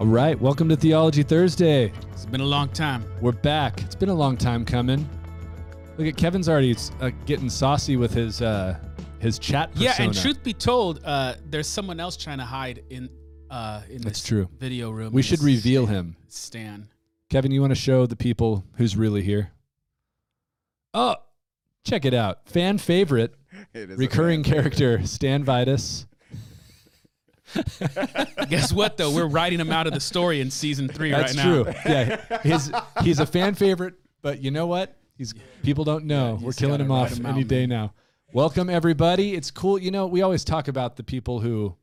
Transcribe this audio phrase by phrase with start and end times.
[0.00, 1.92] All right, welcome to Theology Thursday.
[2.12, 3.04] It's been a long time.
[3.20, 3.82] We're back.
[3.82, 5.06] It's been a long time coming.
[5.98, 8.78] Look at Kevin's already uh, getting saucy with his uh,
[9.18, 9.70] his chat.
[9.72, 9.84] Persona.
[9.98, 13.10] Yeah, and truth be told, uh, there's someone else trying to hide in
[13.50, 14.48] uh, in That's this true.
[14.58, 15.12] video room.
[15.12, 16.16] we should this reveal him.
[16.28, 16.88] Stan.
[17.28, 19.50] Kevin, you want to show the people who's really here?
[20.94, 21.16] Oh,
[21.84, 22.48] check it out.
[22.48, 23.34] Fan favorite,
[23.74, 24.76] It is recurring fan favorite.
[24.76, 26.06] character, Stan Vitus.
[28.48, 29.12] Guess what though?
[29.14, 31.64] We're writing him out of the story in season three That's right true.
[31.64, 31.72] now.
[31.86, 32.72] yeah, his
[33.02, 34.96] he's a fan favorite, but you know what?
[35.16, 36.36] He's people don't know.
[36.40, 37.68] you We're killing him off him any out, day man.
[37.68, 37.94] now.
[38.32, 39.34] Welcome everybody.
[39.34, 39.78] It's cool.
[39.78, 41.76] You know, we always talk about the people who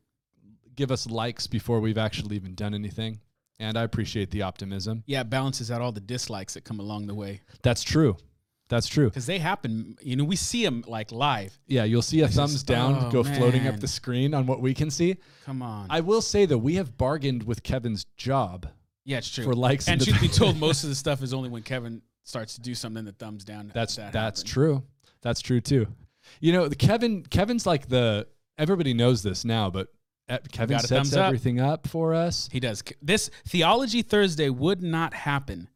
[0.74, 3.20] give us likes before we've actually even done anything,
[3.58, 5.02] and I appreciate the optimism.
[5.06, 8.16] Yeah, it balances out all the dislikes that come along the way That's true.
[8.68, 9.06] That's true.
[9.08, 9.96] because they happen.
[10.02, 11.58] You know, we see them like live.
[11.66, 14.46] Yeah, you'll see a It's thumbs just- down oh, go floating up the screen on
[14.46, 15.16] what we can see.
[15.44, 15.86] Come on.
[15.90, 18.66] I will say though, we have bargained with Kevin's job
[19.08, 19.44] yeah, it's true.
[19.44, 22.02] for likes and and truth be told, most of the stuff is only when Kevin
[22.24, 23.06] starts to do something.
[23.06, 23.70] that thumbs down.
[23.74, 24.52] That's that that's happen.
[24.52, 24.82] true.
[25.22, 25.86] That's true too.
[26.40, 28.26] You know, the Kevin Kevin's like the
[28.58, 29.88] everybody knows this now, but
[30.28, 31.24] uh, Kevin sets thumbs up.
[31.28, 32.50] everything up for us.
[32.52, 32.82] He does.
[33.00, 35.70] This Theology Thursday would not happen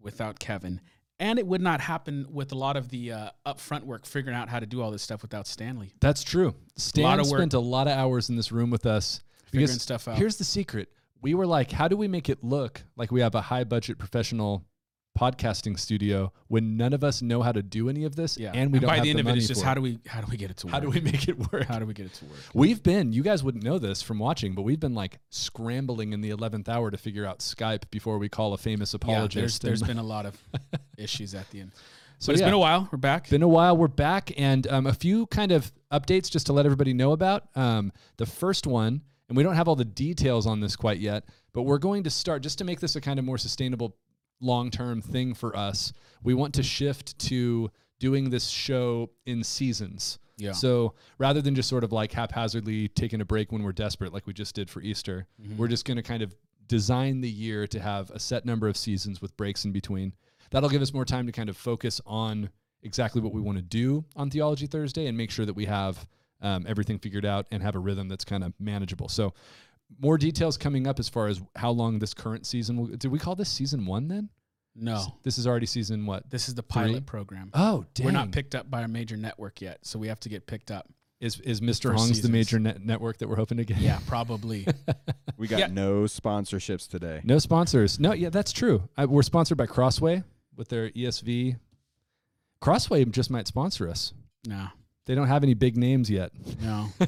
[0.00, 0.80] without Kevin.
[1.20, 4.48] And it would not happen with a lot of the uh, upfront work figuring out
[4.48, 5.92] how to do all this stuff without Stanley.
[6.00, 6.54] That's true.
[6.76, 7.26] Stan work.
[7.26, 9.20] spent a lot of hours in this room with us.
[9.50, 10.16] Figuring stuff out.
[10.16, 10.90] Here's the secret.
[11.20, 13.98] We were like, how do we make it look like we have a high budget
[13.98, 14.64] professional
[15.18, 18.52] podcasting studio when none of us know how to do any of this Yeah.
[18.54, 20.20] and we don't by have the end of it, it's just how do we how
[20.20, 20.72] do we get it to work?
[20.74, 21.64] how do we make it work?
[21.64, 22.38] how do we get it to work?
[22.54, 26.20] We've been, you guys wouldn't know this from watching, but we've been like scrambling in
[26.20, 29.62] the 11th hour to figure out Skype before we call a famous Yeah, apologist.
[29.62, 30.38] there's, there's and- been a lot of
[30.96, 31.72] issues at the end.
[32.18, 32.88] so but it's yeah, been a while.
[32.92, 33.28] We're back.
[33.28, 33.76] been a while.
[33.76, 37.48] We're back, and um, a few kind of updates just to let everybody know about.
[37.56, 41.24] Um, the first one, and we don't have all the details on this quite yet,
[41.52, 43.96] but we're going to start just to make this a kind of more sustainable
[44.40, 45.92] long term thing for us.
[46.22, 50.18] We want to shift to doing this show in seasons.
[50.36, 50.52] yeah.
[50.52, 54.26] So rather than just sort of like haphazardly taking a break when we're desperate, like
[54.26, 55.56] we just did for Easter, Mhm.
[55.56, 56.32] we're just going to kind of
[56.68, 60.12] design the year to have a set number of seasons with breaks in between.
[60.50, 62.50] That'll give us more time to kind of focus on
[62.82, 66.06] exactly what we want to do on Theology Thursday and make sure that we have
[66.40, 69.08] um, everything figured out and have a rhythm that's kind of manageable.
[69.08, 69.34] So,
[70.00, 72.86] more details coming up as far as how long this current season will.
[72.88, 74.28] Did we call this season one then?
[74.80, 76.30] no, This is already season what?
[76.30, 76.82] this is the Three?
[76.82, 77.50] pilot program.
[77.54, 78.04] Oh, dang.
[78.06, 80.70] We're not picked up by a major network yet, so we have to get picked
[80.70, 80.88] up.
[81.20, 81.84] is is Mr.
[81.90, 83.78] for Hong's the major net network that we're hoping to get?
[83.78, 84.66] Yeah, probably.
[85.36, 85.66] We got Yeah.
[85.68, 87.22] no sponsorships today.
[87.24, 87.98] No sponsors.
[87.98, 88.88] No, yeah, that's true.
[88.96, 90.22] I, we're sponsored by Crossway
[90.54, 91.56] with their ESV.
[92.60, 94.12] Crossway just might sponsor us.
[94.46, 94.68] no,
[95.06, 96.30] They don't have any big names yet.
[96.62, 96.88] no.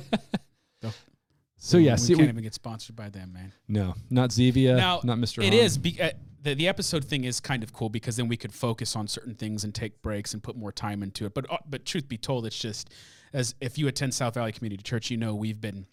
[1.62, 3.52] So yeah, we see, can't we, even get sponsored by them, man.
[3.68, 5.44] no, not Zevia, Now, not Mr.
[5.44, 5.62] It Hong.
[5.62, 6.10] is be, uh,
[6.42, 9.34] the the episode thing is kind of cool because then we could focus on certain
[9.34, 11.34] things and take breaks and put more time into it.
[11.34, 12.90] But uh, but truth be told, it's just
[13.34, 15.86] as if you attend South Valley Community Church, you know we've been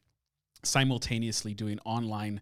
[0.63, 2.41] simultaneously doing online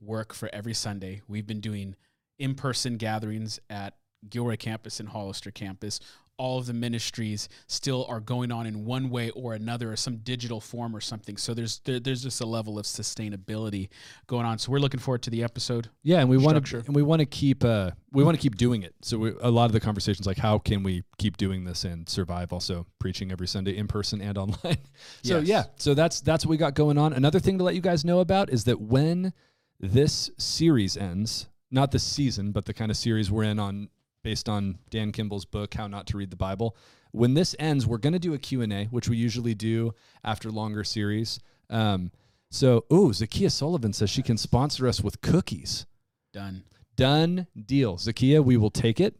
[0.00, 1.20] work for every Sunday.
[1.28, 1.94] We've been doing
[2.38, 3.96] in person gatherings at
[4.28, 6.00] Gilroy campus and Hollister campus.
[6.42, 10.16] All of the ministries still are going on in one way or another, or some
[10.16, 11.36] digital form or something.
[11.36, 13.88] So there's there, there's just a level of sustainability
[14.26, 14.58] going on.
[14.58, 15.88] So we're looking forward to the episode.
[16.02, 18.56] Yeah, and we want to and we want to keep uh we want to keep
[18.56, 18.94] doing it.
[19.02, 22.08] So we, a lot of the conversations like how can we keep doing this and
[22.08, 24.78] survive also preaching every Sunday in person and online.
[25.22, 25.46] so Yes.
[25.46, 27.12] yeah, so that's that's what we got going on.
[27.12, 29.32] Another thing to let you guys know about is that when
[29.78, 33.88] this series ends, not the season, but the kind of series we're in on
[34.22, 36.76] based on Dan Kimball's book How Not to Read the Bible.
[37.10, 39.94] When this ends, we're going to do a Q&A, which we usually do
[40.24, 41.40] after longer series.
[41.68, 42.10] Um,
[42.50, 45.86] so, ooh, Zakia Sullivan says she can sponsor us with cookies.
[46.32, 46.64] Done.
[46.96, 47.96] Done deal.
[47.96, 49.16] Zakia, we will take it.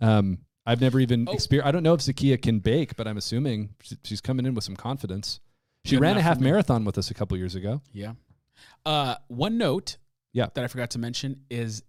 [0.00, 1.32] Um, I've never even Oh.
[1.32, 1.68] experienced.
[1.68, 3.70] I don't know if Zakia can bake, but I'm assuming
[4.04, 5.40] she's coming in with some confidence.
[5.84, 7.80] She Good ran a half marathon with us a couple years ago.
[7.92, 8.14] Yeah.
[8.84, 9.96] Uh, one note
[10.32, 10.48] Yeah.
[10.54, 11.82] that I forgot to mention is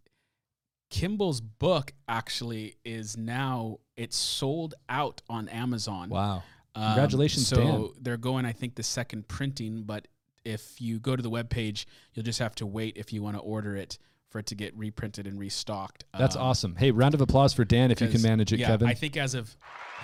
[0.91, 6.09] Kimball's book actually is now it's sold out on Amazon.
[6.09, 6.43] Wow.
[6.75, 7.89] Um, Congratulations, so Dan.
[8.01, 10.07] they're going, I think, the second printing, but
[10.45, 13.41] if you go to the webpage, you'll just have to wait if you want to
[13.41, 13.97] order it
[14.29, 16.05] for it to get reprinted and restocked.
[16.17, 16.75] That's Um, awesome.
[16.75, 18.87] Hey, round of applause for Dan if you can manage it, yeah, Kevin.
[18.87, 19.55] I think as of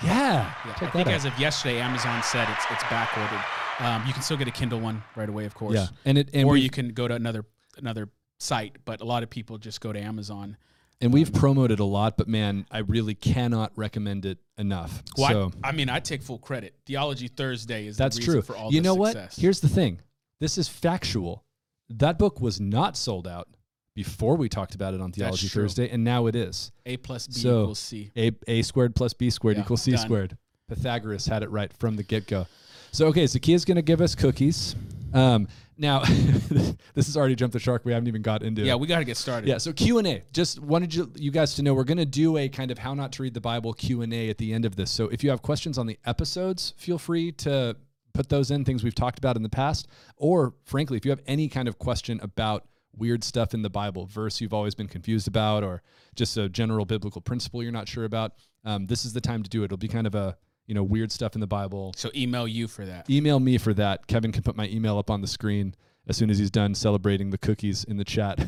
[0.03, 0.53] yeah.
[0.65, 3.43] yeah, I think that as of yesterday, Amazon said it's it's back ordered.
[3.79, 5.75] Um, you can still get a Kindle one right away, of course.
[5.75, 5.87] Yeah.
[6.05, 7.45] And it and or you can go to another
[7.77, 10.57] another site, but a lot of people just go to Amazon.
[11.01, 15.03] And we've promoted a lot, but man, I really cannot recommend it enough.
[15.17, 16.75] Well, so I, I mean, I take full credit.
[16.85, 18.41] Theology Thursday is that's the reason true.
[18.41, 19.15] for all you know what?
[19.37, 19.99] Here's the thing.
[20.39, 21.43] This is factual.
[21.89, 23.47] That book was not sold out
[23.95, 25.47] before we talked about it on Theology.
[25.47, 26.71] Thursday, and now it is.
[26.85, 28.11] A plus B So- equals C.
[28.17, 29.99] A a squared plus b squared Yeah, equals c done.
[30.01, 30.37] squared.
[30.67, 32.45] Pythagoras had it right from the get go.
[32.91, 34.75] So okay, Zakia's going to give us cookies.
[35.13, 35.47] Um,
[35.77, 37.85] now, this has already jumped the shark.
[37.85, 38.79] We haven't even got into Yeah, it.
[38.79, 39.47] we got to get started.
[39.47, 40.23] Yeah, so Q and A.
[40.33, 42.93] Just wanted you, you guys to know we're going to do a kind of how
[42.93, 44.89] not to read the Bible Q and A at the end of this.
[44.91, 47.75] So if you have questions on the episodes, feel free to
[48.13, 51.21] put those in things we've talked about in the past, or frankly, if you have
[51.27, 52.65] any kind of question about
[52.95, 55.83] weird stuff in the Bible, verse you've always been confused about, or
[56.15, 58.31] just a general biblical principle you're not sure about,
[58.65, 59.65] um, this is the time to do it.
[59.65, 60.35] It'll be kind of a
[60.67, 61.93] you know weird stuff in the Bible.
[61.95, 63.09] So email you for that.
[63.09, 64.05] Email me for that.
[64.07, 65.73] Kevin can put my email up on the screen
[66.07, 68.39] as soon as he's done celebrating the cookies in the chat.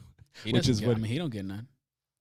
[0.50, 1.68] Which is get, what- I mean, he don't get none.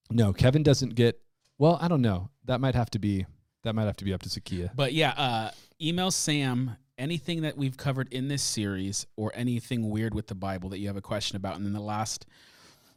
[0.10, 1.20] No, Kevin doesn't get.
[1.58, 2.30] Well, I don't know.
[2.46, 3.26] That might have to be.
[3.64, 4.70] That might have to be up to Zakia.
[4.74, 5.52] But yeah, uh,
[5.82, 10.70] email Sam anything that we've covered in this series or anything weird with the Bible
[10.70, 11.56] that you have a question about.
[11.56, 12.26] And then the last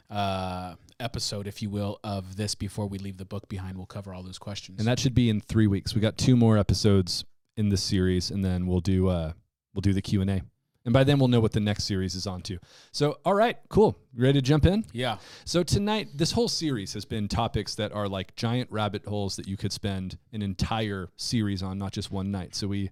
[0.08, 4.12] uh, episode, if you will, of this before we leave the book behind, we'll cover
[4.14, 4.78] all those questions.
[4.78, 5.94] And that should be in three weeks.
[5.94, 7.24] We got two more episodes
[7.56, 9.08] in this series, and then we'll do.
[9.08, 9.32] Uh,
[9.74, 10.42] we'll do the Q and A,
[10.84, 12.58] and by then we'll know what the next series is on to.
[12.92, 13.98] So, all right, cool.
[14.14, 14.84] You ready to jump in?
[14.92, 19.36] yeah, So tonight, this whole series has been topics that are like giant rabbit holes
[19.36, 22.54] that you could spend an entire series on, not just one night.
[22.54, 22.90] So we.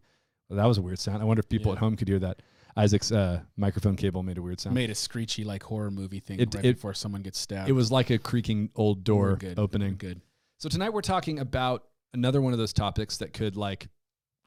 [0.49, 1.20] Well, that was a weird sound.
[1.20, 1.76] I wonder if people Yeah.
[1.76, 2.40] at home could hear that.
[2.79, 4.75] Isaac's uh, microphone cable made a weird sound.
[4.75, 7.69] made a screechy like horror movie thing It- right it- before someone gets stabbed.
[7.69, 9.59] It was like a creaking old door good.
[9.59, 9.97] Opening.
[9.97, 10.21] good.
[10.59, 11.85] So tonight we're talking about
[12.15, 13.89] another one of those topics that could like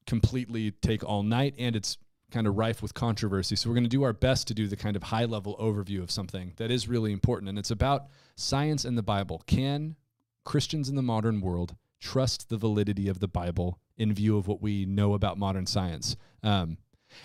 [0.08, 1.98] completely take all night and it's
[2.32, 3.56] kind of rife with controversy.
[3.56, 6.02] So we're going to do our best to do the kind of high level overview
[6.02, 9.44] of something that is really important and it's about science and the Bible.
[9.48, 9.96] Can
[10.46, 14.62] Christians in the modern world trust the validity of the Bible in view of what
[14.62, 16.16] we know about modern science?
[16.42, 16.78] Um,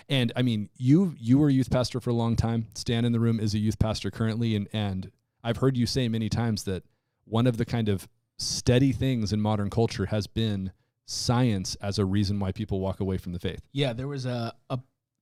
[0.09, 2.67] and I mean, you you were a youth pastor for a long time.
[2.75, 5.11] Stan in the room is a youth pastor currently, and and
[5.43, 6.83] I've heard you say many times that
[7.25, 8.07] one of the kind of
[8.37, 10.71] steady things in modern culture has been
[11.05, 13.61] science as a reason why people walk away from the faith.
[13.71, 14.79] Yeah, there was a, a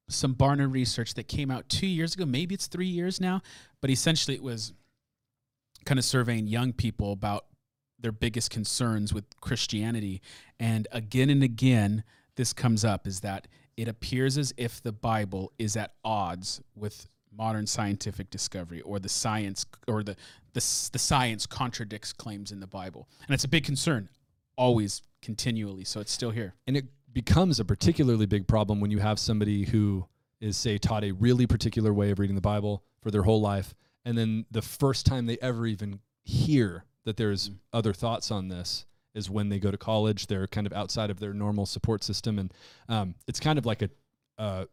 [0.09, 2.25] some Barna research that came out two years ago.
[2.25, 3.41] Maybe it's three years now,
[3.81, 4.73] but essentially it was
[5.85, 7.45] kind of surveying young people about
[7.99, 10.21] their biggest concerns with Christianity,
[10.59, 12.03] and again and again,
[12.35, 13.47] this comes up: is that
[13.77, 19.09] it appears as if the Bible is at odds with modern scientific discovery, or the
[19.09, 20.15] science, or the
[20.53, 20.61] the,
[20.93, 24.07] the science contradicts claims in the Bible, and it's a big concern,
[24.55, 25.83] always, continually.
[25.83, 26.53] So it's still here.
[26.65, 30.07] And it becomes a particularly big problem when you have somebody who
[30.39, 33.73] is, say, taught a really particular way of reading the Bible for their whole life.
[34.05, 37.55] And then the first time they ever even hear that there's Mm.
[37.73, 40.27] other thoughts on this is when they go to college.
[40.27, 42.37] They're kind of outside of their normal support system.
[42.37, 42.53] And
[42.89, 43.89] um, it's kind of like a
[44.37, 44.65] uh,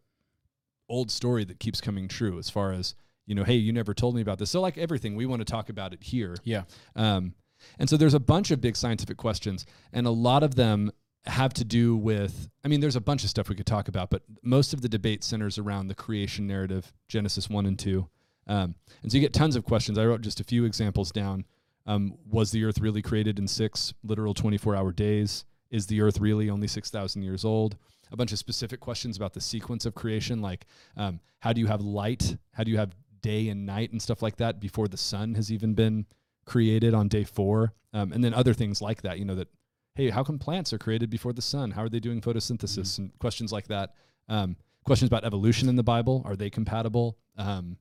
[0.89, 2.95] old story that keeps coming true as far as,
[3.27, 4.51] you know, hey, you never told me about this.
[4.51, 6.37] So, like everything, we want to talk about it here.
[6.45, 6.65] Yeah.
[6.97, 7.35] Um,
[7.79, 10.91] and so there's a bunch of big scientific questions, and a lot of them
[11.27, 12.49] have to do with.
[12.65, 14.89] I mean, there's a bunch of stuff we could talk about, but most of the
[14.89, 18.09] debate centers around the creation narrative, Genesis one and two.
[18.49, 19.99] Um, and so you get tons of questions.
[19.99, 21.45] I wrote just a few examples down.
[21.87, 25.45] Um, was the Earth really created in six literal 24-hour days?
[25.71, 27.77] Is the Earth really only 6,000 years old?
[28.13, 31.67] A bunch of specific questions about the sequence of creation, like um, how do you
[31.67, 32.37] have light?
[32.53, 35.51] How do you have day and night and stuff like that before the sun has
[35.51, 36.07] even been
[36.45, 37.73] created on day four?
[37.95, 39.49] Um, and then other things like that, you know, that,
[39.95, 41.71] hey, how come plants are created before the sun?
[41.71, 42.99] How are they doing photosynthesis?
[42.99, 43.95] And questions like that.
[44.29, 46.23] Um, questions about evolution in the Bible.
[46.27, 47.17] Are they compatible?
[47.37, 47.79] Um,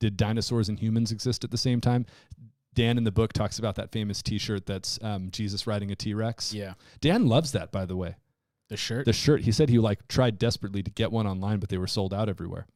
[0.00, 2.06] did dinosaurs and humans exist at the same time?
[2.74, 6.54] Dan in the book talks about that famous T-shirt that's um, Jesus riding a T-Rex.
[6.54, 6.74] Yeah.
[7.00, 8.16] Dan loves that, by the way.
[8.68, 9.04] The shirt.
[9.04, 9.42] The shirt.
[9.42, 12.28] He said he like tried desperately to get one online, but they were sold out
[12.28, 12.66] everywhere.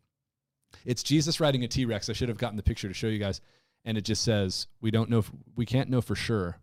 [0.84, 2.10] It's Jesus riding a T-Rex.
[2.10, 3.40] I should have gotten the picture to show you guys,
[3.84, 5.18] and it just says we don't know.
[5.20, 6.58] If, we can't know for sure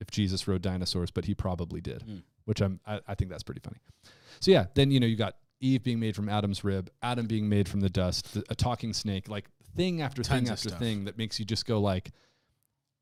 [0.00, 2.04] if Jesus rode dinosaurs, but he probably did.
[2.06, 2.22] Mm.
[2.44, 2.78] Which I'm.
[2.86, 3.78] I, I think that's pretty funny.
[4.40, 7.48] So yeah, then you know you got Eve being made from Adam's rib, Adam being
[7.48, 10.78] made from the dust, the, a talking snake, like thing after Tons thing after stuff.
[10.78, 12.12] thing that makes you just go like,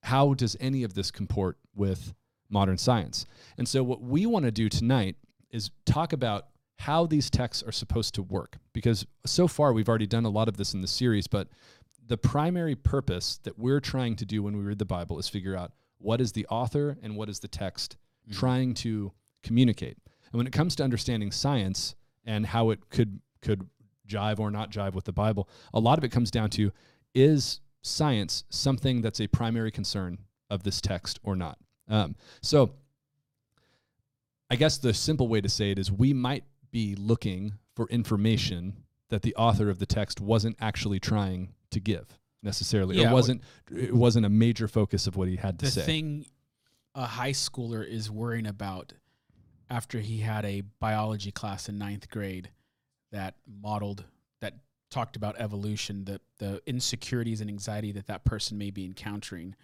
[0.06, 2.14] how does any of this comport with
[2.48, 3.26] modern science?
[3.58, 5.16] And so what we want to do tonight
[5.50, 6.46] is talk about
[6.78, 10.46] how these texts are supposed to work because so far we've already done a lot
[10.46, 11.48] of this in the series, but
[12.06, 15.56] the primary purpose that we're trying to do when we read the Bible is figure
[15.56, 17.96] out what is the author and what is the text
[18.28, 18.34] Mhm.
[18.38, 19.10] trying to
[19.42, 19.98] communicate.
[20.30, 23.68] And when it comes to understanding science and how it could could
[24.06, 26.70] jive or not jive with the Bible, a lot of it comes down to
[27.12, 30.18] is science something that's a primary concern
[30.50, 31.58] of this text or not?
[31.88, 32.72] Um, so
[34.50, 38.84] I guess the simple way to say it is we might be looking for information
[39.08, 42.18] that the author of the text wasn't actually trying to give.
[42.42, 42.96] necessarily.
[42.96, 43.42] Yeah, it wasn't
[43.74, 45.82] it wasn't a major focus of what he had to the say.
[45.82, 46.26] thing
[46.94, 48.92] a high schooler is worrying about
[49.68, 52.50] after he had a biology class in ninth grade
[53.10, 54.04] that modeled
[54.90, 59.54] talked about evolution the the insecurities and anxiety that that person may be encountering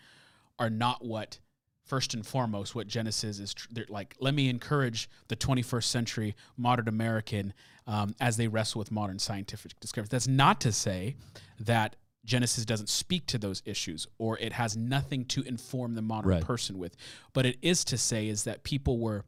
[0.59, 1.39] are not what
[1.85, 6.89] first and foremost what genesis is tr- like let me encourage the 21st century modern
[6.89, 7.53] american
[7.87, 11.15] um, as they wrestle with modern scientific discoveries that's not to say
[11.61, 16.31] that genesis doesn't speak to those issues or it has nothing to inform the modern
[16.31, 16.43] Right.
[16.45, 16.97] person with
[17.33, 19.25] but it is to say is that people were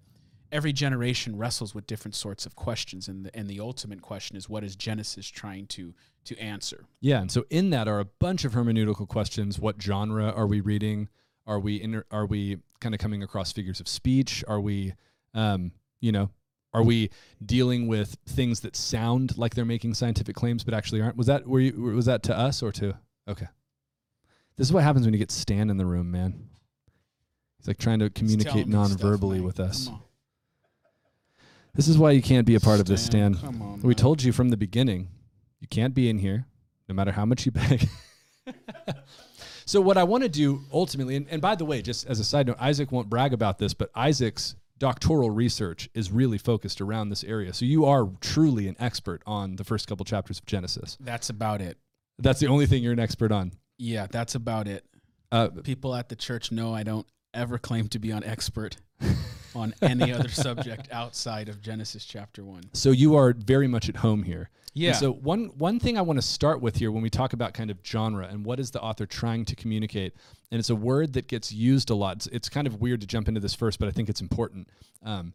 [0.53, 4.49] every generation wrestles with different sorts of questions and the, and the ultimate question is
[4.49, 8.45] what is genesis trying to to answer Yeah, and so in that are a bunch
[8.45, 9.59] of hermeneutical questions.
[9.59, 11.09] What genre are we reading?
[11.47, 14.43] Are we are we kind of coming across figures of speech?
[14.49, 14.95] Are we,
[15.35, 16.31] um, you know,
[16.73, 17.11] are we
[17.45, 21.17] dealing with things that sound like they're making scientific claims but actually aren't?
[21.17, 22.95] Was that were you was that to us or to?
[23.29, 23.47] Okay,
[24.57, 26.49] this is what happens when you get Stan in the room, man.
[27.59, 29.47] He's like trying to communicate stuff, non-verbally Mike.
[29.47, 29.91] with us.
[31.75, 33.47] This is why you can't be a part of this, Stan, Stan.
[33.53, 33.95] come on, We man.
[33.97, 35.09] told you from the beginning,
[35.61, 36.47] you can't be in here,
[36.89, 37.89] no matter how much you beg.
[39.67, 42.25] so what I want to do ultimately, and, and by the way, just as a
[42.25, 47.09] side note, Isaac won't brag about this, but Isaac's doctoral research is really focused around
[47.09, 47.53] this area.
[47.55, 50.97] So you are truly an expert on the first couple chapters of Genesis.
[51.01, 51.79] that's about it
[52.19, 53.53] That's the only thing you're an expert on.
[53.79, 54.85] yeah that's about it
[55.33, 58.77] Uh, people at the church know i don't ever claim to be an expert
[59.55, 63.97] on any other subject outside of genesis chapter 1 so you are very much at
[63.97, 64.51] home here.
[64.73, 67.33] yeah And so one one thing I want to start with here when we talk
[67.33, 70.15] about kind of genre and what is the author trying to communicate,
[70.51, 72.17] and it's a word that gets used a lot.
[72.17, 74.69] It's, it's kind of weird to jump into this first, but I think it's important.
[75.03, 75.35] Um,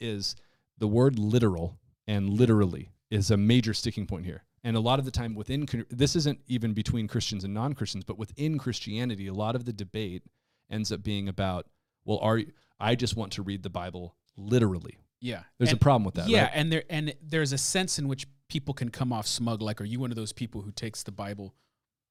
[0.00, 0.34] is
[0.78, 4.42] the word literal and literally is a major sticking point here.
[4.64, 8.18] And a lot of the time within this isn't even between Christians and non-Christians, but
[8.18, 10.22] within Christianity, a lot of the debate
[10.70, 11.66] ends up being about,
[12.04, 12.40] well, are
[12.78, 14.96] I just want to read the Bible literally.
[15.20, 16.52] yeah There's And- a problem with that, yeah right?
[16.54, 19.84] and there and there's a sense in which people can come off smug like are
[19.84, 21.54] you one of those people who takes the bible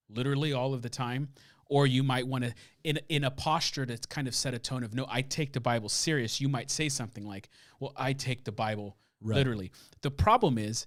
[0.10, 1.30] literally all of the time
[1.66, 2.54] or you might want to
[2.84, 5.60] in in a posture that's kind of set a tone of no i take the
[5.60, 9.36] bible serious you might say something like well i take the bible Right.
[9.36, 10.86] literally the problem is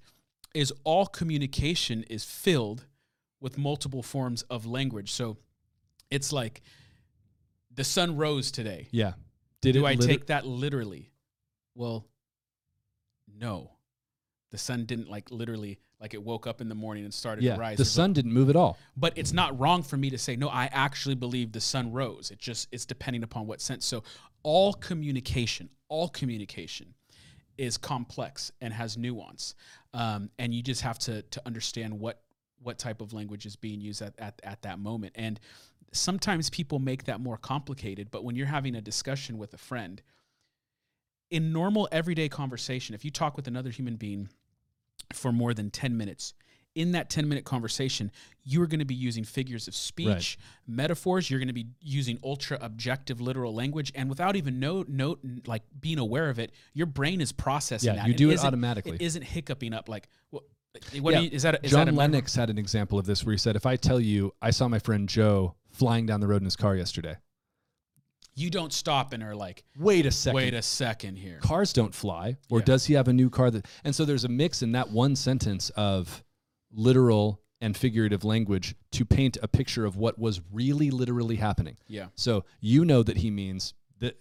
[0.54, 2.86] is all communication is filled
[3.40, 5.36] with multiple forms of language so
[6.10, 6.62] it's like
[7.74, 9.14] the sun rose today Yeah.
[9.60, 11.10] Did do I liter- take that literally?
[11.74, 12.06] Well,
[13.38, 13.70] no.
[14.50, 17.54] The sun didn't like literally like it woke up in the morning and started Yeah,
[17.54, 17.78] to rise.
[17.78, 18.76] the sun didn't move at all.
[18.96, 20.48] but it's not wrong for me to say no.
[20.48, 22.30] I actually believe the sun rose.
[22.30, 23.86] It just it's depending upon what sense.
[23.86, 24.02] So
[24.42, 26.94] all communication, all communication,
[27.56, 29.54] is complex and has nuance,
[29.94, 32.20] um, and you just have to to understand what
[32.60, 35.12] what type of language is being used at, at at that moment.
[35.16, 35.38] And
[35.92, 38.10] sometimes people make that more complicated.
[38.10, 40.02] But when you're having a discussion with a friend,
[41.30, 44.28] in normal everyday conversation, if you talk with another human being
[45.12, 46.34] for more than 10 minutes,
[46.74, 48.10] in that 10 minute conversation,
[48.44, 52.58] you're going to be using figures of speech, metaphors, you're going to be using ultra
[52.62, 57.20] objective literal language and without even no note like being aware of it, your brain
[57.20, 58.08] is processing Yeah, that.
[58.08, 58.92] you do it isn't- automatically.
[58.94, 60.44] It isn't hiccuping up like what,
[61.00, 61.94] what Yeah, you, is that John that?
[61.94, 64.66] Lennox had an example of this where he said, "If I tell you I saw
[64.68, 67.16] my friend Joe flying down the road in his car yesterday,
[68.34, 71.38] You don't stop and are like, wait a second, wait a second here.
[71.40, 72.64] cars don't fly, or Yeah.
[72.64, 75.16] does he have a new car that?" And so there's a mix in that one
[75.16, 76.24] sentence of
[76.70, 81.76] literal and figurative language to paint a picture of what was really literally happening.
[81.86, 82.08] Yeah.
[82.14, 84.18] So you know that he means that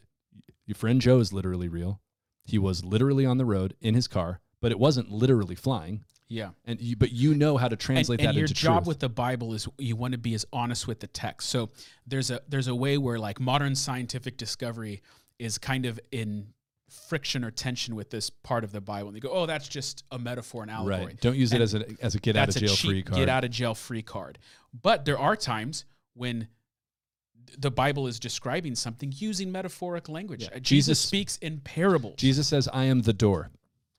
[0.66, 2.02] your friend Joe is literally real.
[2.44, 6.04] He was literally on the road in his car, but it wasn't literally flying.
[6.32, 6.52] Yeah.
[6.66, 8.88] And you, but you know how to translate and, that and your job truth.
[8.88, 11.70] with the bible is you want to be as honest with the text so
[12.08, 15.02] there's a there's a way where like modern scientific discovery
[15.40, 16.48] is kind of in
[16.90, 20.04] friction or tension with this part of the bible and they go oh that's just
[20.12, 21.22] a metaphor and allegory right.
[21.22, 23.20] Don't use it as a as a get out of jail free card.
[23.20, 24.40] get out of jail free card
[24.82, 26.48] but there are times when
[27.58, 30.56] the bible is describing something using metaphoric language Yeah.
[30.56, 33.52] Uh, jesus Jesus- speaks in parables Jesus says, "I am the door."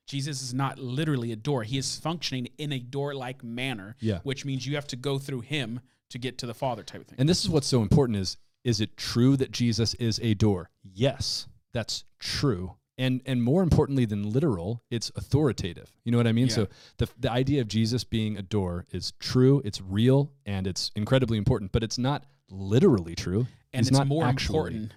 [0.07, 1.63] Jesus is not literally a door.
[1.63, 4.19] He is functioning in a door like manner, Yeah.
[4.23, 5.79] which means you have to go through him
[6.09, 7.15] to get to the Father type of thing.
[7.19, 10.69] And this is what's so important is is it true that Jesus is a door?
[10.83, 12.75] Yes, that's true.
[12.97, 15.91] And and more importantly than literal, it's authoritative.
[16.05, 16.47] You know what I mean?
[16.47, 16.53] Yeah.
[16.53, 16.67] So
[16.97, 21.37] the the idea of Jesus being a door is true, it's real, and it's incredibly
[21.37, 23.47] important, but it's not literally true.
[23.73, 24.93] and He's it's not more actually- important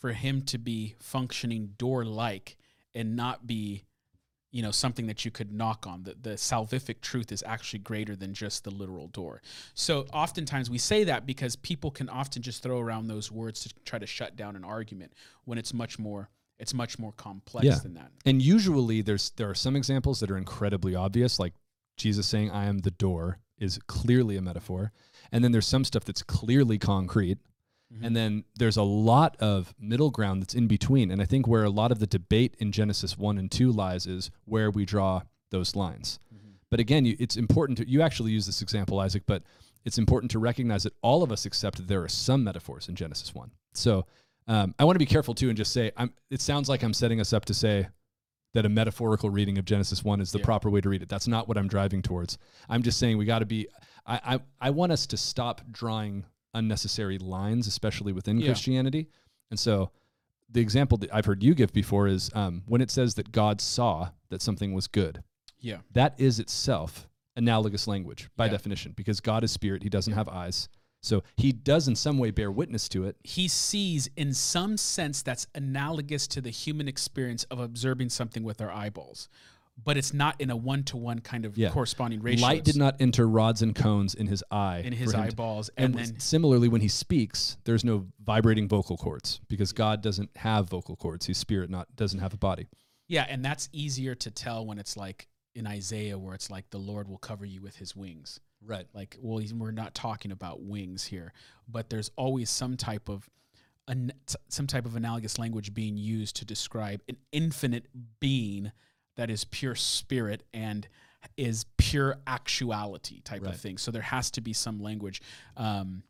[0.00, 2.56] for him to be functioning door like
[2.94, 3.84] and not be
[4.50, 8.16] you know something that you could knock on the, the salvific truth is actually greater
[8.16, 9.42] than just the literal door
[9.74, 13.74] so oftentimes we say that because people can often just throw around those words to
[13.84, 15.12] try to shut down an argument
[15.44, 17.78] when it's much more it's much more complex Yeah.
[17.82, 21.52] than that And usually there's there are some examples that are incredibly obvious, like
[21.96, 24.92] Jesus saying, I am the door is clearly a metaphor.
[25.30, 27.38] And then there's some stuff that's clearly concrete.
[27.92, 28.04] Mm-hmm.
[28.04, 31.10] And then there's a lot of middle ground that's in between.
[31.10, 34.06] And I think where a lot of the debate in Genesis 1 and 2 lies
[34.06, 36.18] is where we draw those lines.
[36.34, 36.50] Mm-hmm.
[36.70, 39.42] But again, you, it's important to, you actually use this example, Isaac, but
[39.86, 42.94] it's important to recognize that all of us accept that there are some metaphors in
[42.94, 43.50] Genesis 1.
[43.72, 44.04] So
[44.46, 46.92] um, I want to be careful too and just say, I'm, it sounds like I'm
[46.92, 47.88] setting us up to say
[48.54, 50.44] that a metaphorical reading of Genesis 1 is the Yeah.
[50.44, 51.08] proper way to read it.
[51.08, 52.36] That's not what I'm driving towards.
[52.68, 53.68] I'm just saying we got to be,
[54.06, 56.24] I, I, I want us to stop drawing
[56.58, 58.46] unnecessary lines, especially within Yeah.
[58.48, 59.08] Christianity.
[59.50, 59.90] And so
[60.50, 63.60] the example that I've heard you give before is um, when it says that God
[63.60, 65.22] saw that something was good,
[65.60, 68.52] yeah that is itself analogous language by Yeah.
[68.52, 70.68] definition because God is spirit, he doesn't have eyes.
[71.00, 73.16] So he does in some way bear witness to it.
[73.22, 78.60] he sees in some sense that's analogous to the human experience of observing something with
[78.60, 79.28] our eyeballs
[79.84, 81.70] but it's not in a one-to-one kind of Yeah.
[81.70, 84.78] corresponding ratio Light did not enter rods and cones in his eye.
[84.80, 88.96] in his to- eyeballs and and, then similarly, when he speaks, there's no vibrating vocal
[88.96, 91.26] cords because God doesn't have vocal cords.
[91.26, 92.66] He's spirit, not doesn't have a body.
[93.06, 96.78] Yeah, and that's easier to tell when it's like in Isaiah, where it's like the
[96.78, 98.38] Lord will cover you with His wings.
[98.64, 98.86] Right.
[98.92, 101.32] Like, well, we're not talking about wings here,
[101.68, 103.28] but there's always some type of
[103.86, 104.12] an,
[104.48, 107.86] some type of analogous language being used to describe an infinite
[108.20, 108.70] being
[109.18, 110.86] that is pure spirit and
[111.36, 113.52] is pure actuality type Right.
[113.52, 113.76] of thing.
[113.76, 115.20] So there has to be some language.
[115.56, 116.04] Um,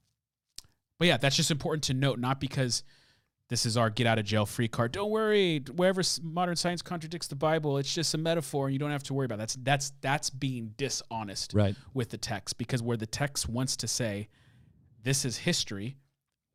[0.99, 2.83] but yeah, that's just important to note, not because
[3.49, 4.93] this is our get out of jail free card.
[4.93, 8.91] Don't worry, wherever modern science contradicts the Bible, it's just a metaphor, and you don't
[8.91, 9.39] have to worry about it.
[9.39, 11.75] that's that's that's being dishonest Right.
[11.95, 14.29] with the text because where the text wants to say
[15.03, 15.97] this is history,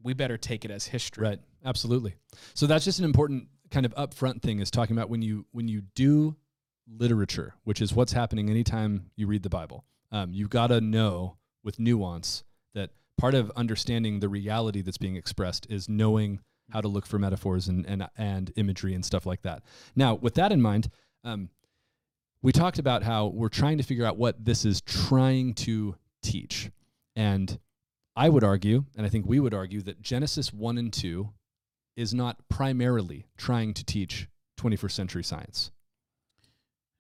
[0.04, 1.24] we better take it as history.
[1.28, 1.40] Right.
[1.66, 2.14] Absolutely.
[2.54, 5.68] So that's just an important kind of upfront thing is talking about when you when
[5.68, 6.36] you do
[6.88, 9.86] literature, which is what's happening anytime you read the Bible.
[10.12, 12.44] Um, you got to know with nuance
[12.74, 16.40] that part of understanding the reality that's being expressed is knowing
[16.72, 19.64] how to look for metaphors and and, and imagery and stuff like that.
[19.96, 20.90] Now, with that in mind,
[21.24, 21.50] um,
[22.42, 26.70] we talked about how we're trying to figure out what this is trying to teach,
[27.16, 27.60] and
[28.16, 31.30] I would argue, and I think we would argue, that Genesis 1 and 2
[31.96, 34.28] is not primarily trying to teach
[34.60, 35.72] 21st century science.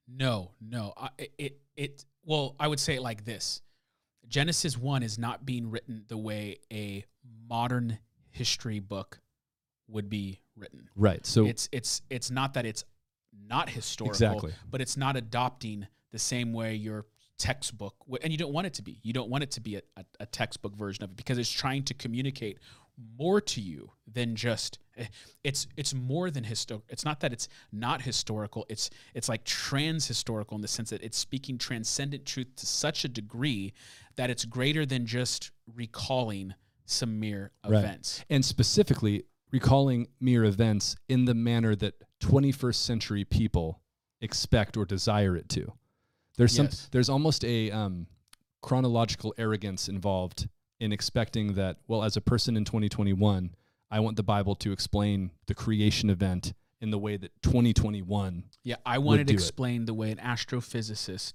[0.07, 0.93] No, no.
[0.97, 3.61] I, it- it it well, I would say it like this.
[4.27, 7.03] Genesis 1 is not being written the way a
[7.49, 9.19] modern history book
[9.89, 10.89] would be written.
[10.95, 11.25] Right.
[11.25, 12.83] So it's it's it's not that it's
[13.47, 14.53] not historical, Exactly.
[14.69, 17.05] but it's not adopting the same way your
[17.37, 18.99] textbook and you don't want it to be.
[19.03, 21.49] You don't want it to be a, a, a textbook version of it because it's
[21.51, 22.59] trying to communicate
[23.17, 24.79] more to you than just
[25.43, 26.85] it's it's more than historical.
[26.89, 28.65] It's not that it's not historical.
[28.69, 33.03] It's it's like trans historical in the sense that it's speaking transcendent truth to such
[33.05, 33.73] a degree
[34.15, 36.53] that it's greater than just recalling
[36.85, 37.79] some mere Right.
[37.79, 38.23] events.
[38.29, 43.81] and specifically recalling mere events in the manner that 21st century people
[44.21, 45.71] expect or desire it to.
[46.37, 46.89] There's some Yes.
[46.91, 48.07] there's almost a um,
[48.61, 50.47] chronological arrogance involved
[50.79, 53.55] in expecting that well as a person in 2021
[53.93, 58.75] I want the Bible to explain the creation event in the way that 2021 Yeah,
[58.85, 59.35] I wanted to it.
[59.35, 61.33] explain the way an astrophysicist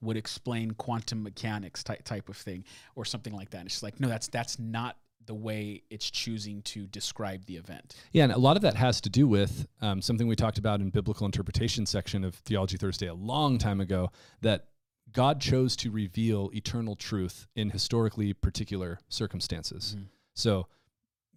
[0.00, 2.64] would explain quantum mechanics type type of thing,
[2.96, 3.58] or something like that.
[3.58, 7.56] And it's just like, no, that's that's not the way it's choosing to describe the
[7.56, 7.94] event.
[8.12, 10.80] Yeah, and a lot of that has to do with um, something we talked about
[10.80, 14.10] in biblical interpretation section of Theology Thursday a long time ago.
[14.40, 14.68] That
[15.12, 19.96] God chose to reveal eternal truth in historically particular circumstances.
[19.98, 20.06] Mhm.
[20.34, 20.66] So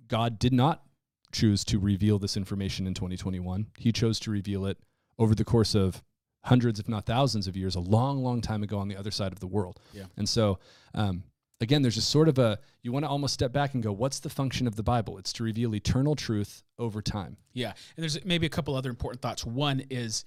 [0.07, 0.83] God did not
[1.31, 3.67] choose to reveal this information in 2021.
[3.77, 4.77] He chose to reveal it
[5.17, 6.03] over the course of
[6.43, 9.31] hundreds, if not thousands, of years, a long, long time ago on the other side
[9.31, 9.79] of the world.
[9.93, 10.05] Yeah.
[10.17, 10.59] And so,
[10.93, 11.23] um,
[11.61, 14.19] again, there's just sort of a you want to almost step back and go, what's
[14.19, 15.17] the function of the Bible?
[15.17, 17.37] It's to reveal eternal truth over time.
[17.53, 19.45] Yeah, and there's maybe a couple other important thoughts.
[19.45, 20.25] One is,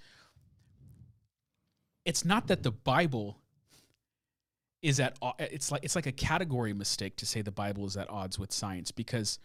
[2.04, 3.38] it's not that the Bible
[4.82, 8.08] is at, it's like it's like a category mistake to say the Bible is at
[8.08, 9.38] odds with science because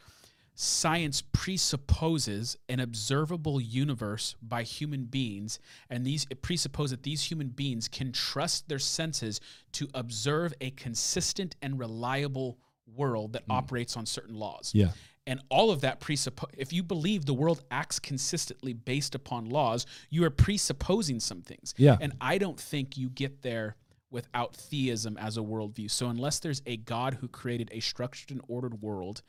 [0.53, 5.59] science presupposes an observable universe by human beings
[5.89, 9.39] and these it presupposes that these human beings can trust their senses
[9.71, 12.57] to observe a consistent and reliable
[12.95, 13.51] world that hmm.
[13.51, 14.89] operates on certain laws Yeah.
[15.27, 19.85] And all of that presuppose if you believe the world acts consistently based upon laws,
[20.09, 21.75] you are presupposing some things.
[21.77, 21.97] Yeah.
[22.01, 23.75] And I don't think you get there
[24.09, 25.89] without theism as a worldview.
[25.89, 29.21] So unless there's a God who created a structured and ordered world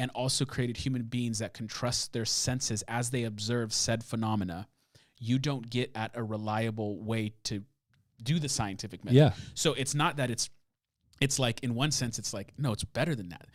[0.00, 4.66] and also created human beings that can trust their senses as they observe said phenomena,
[5.18, 7.62] you don't get at a reliable way to
[8.22, 9.18] do the scientific method.
[9.18, 9.32] Yeah.
[9.52, 10.48] So it's not that it's
[11.20, 13.46] it's like in one sense it's like no, it's better than that.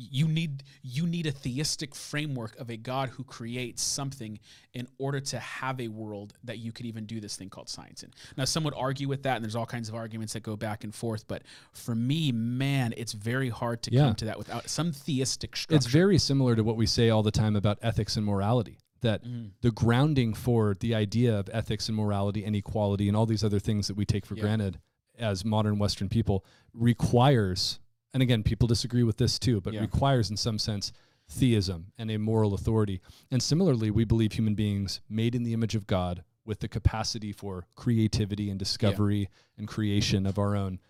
[0.00, 4.38] You need you need a theistic framework of a God who creates something
[4.72, 8.04] in order to have a world that you could even do this thing called science
[8.04, 8.10] in.
[8.36, 10.84] Now some would argue with that and there's all kinds of arguments that go back
[10.84, 14.04] and forth, but for me, man, it's very hard to Yeah.
[14.06, 15.74] come to that without some theistic structure.
[15.76, 18.78] It's very similar to what we say all the time about ethics and morality.
[19.00, 19.50] That Mm.
[19.62, 23.58] the grounding for the idea of ethics and morality and equality and all these other
[23.58, 24.42] things that we take for Yeah.
[24.42, 24.78] granted
[25.18, 27.80] as modern Western people requires,
[28.14, 29.80] and again, people disagree with this too, but Yeah.
[29.80, 30.92] requires in some sense
[31.28, 33.00] theism and a moral authority.
[33.30, 37.32] And similarly, we believe human beings made in the image of God with the capacity
[37.32, 40.80] for creativity and discovery and creation of our own.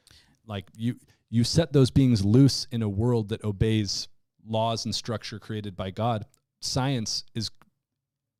[0.46, 4.06] Like you, you set those beings loose in a world that obeys
[4.46, 6.24] laws and structure created by God.
[6.60, 7.50] Science is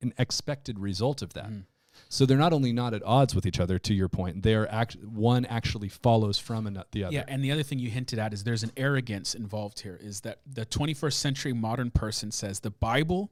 [0.00, 1.50] an expected result of that.
[1.50, 1.64] Mhm.
[2.10, 4.96] So they're not only not at odds with each other, to your point, they're act-
[5.04, 7.14] one actually follows from ano- the other.
[7.14, 9.98] Yeah, and the other thing you hinted at is there's an arrogance involved here.
[10.00, 13.30] Is that the 21st century modern person says the Bible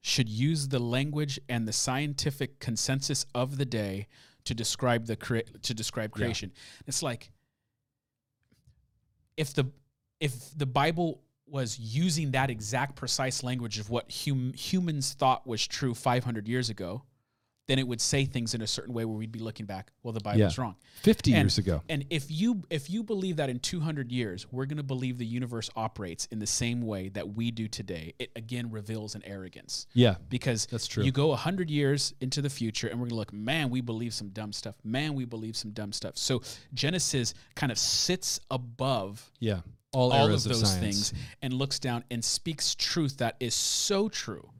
[0.00, 4.06] should use the language and the scientific consensus of the day
[4.44, 6.24] to describe the crea- to describe Yeah.
[6.24, 6.52] creation.
[6.86, 7.30] It's like
[9.36, 9.70] if the
[10.20, 15.66] if the Bible was using that exact precise language of what hum, humans thought was
[15.66, 17.02] true 500 years ago,
[17.66, 20.12] then it would say things in a certain way where we'd be looking back, well,
[20.12, 20.76] the Bible's wrong.
[21.02, 21.82] 50 And- years ago.
[21.88, 25.26] And if you if you believe that in 200 years we're going to believe the
[25.26, 29.86] universe operates in the same way that we do today, it again reveals an arrogance
[29.94, 31.04] Yeah, because That's true.
[31.04, 34.12] You go 100 years into the future and we're going to look, man, we believe
[34.14, 34.76] some dumb stuff.
[34.84, 36.16] Man, we believe some dumb stuff.
[36.18, 36.42] So
[36.74, 39.60] Genesis kind of sits above yeah.
[39.92, 40.76] All, all of those science.
[40.80, 44.50] things and looks down and speaks truth that is so true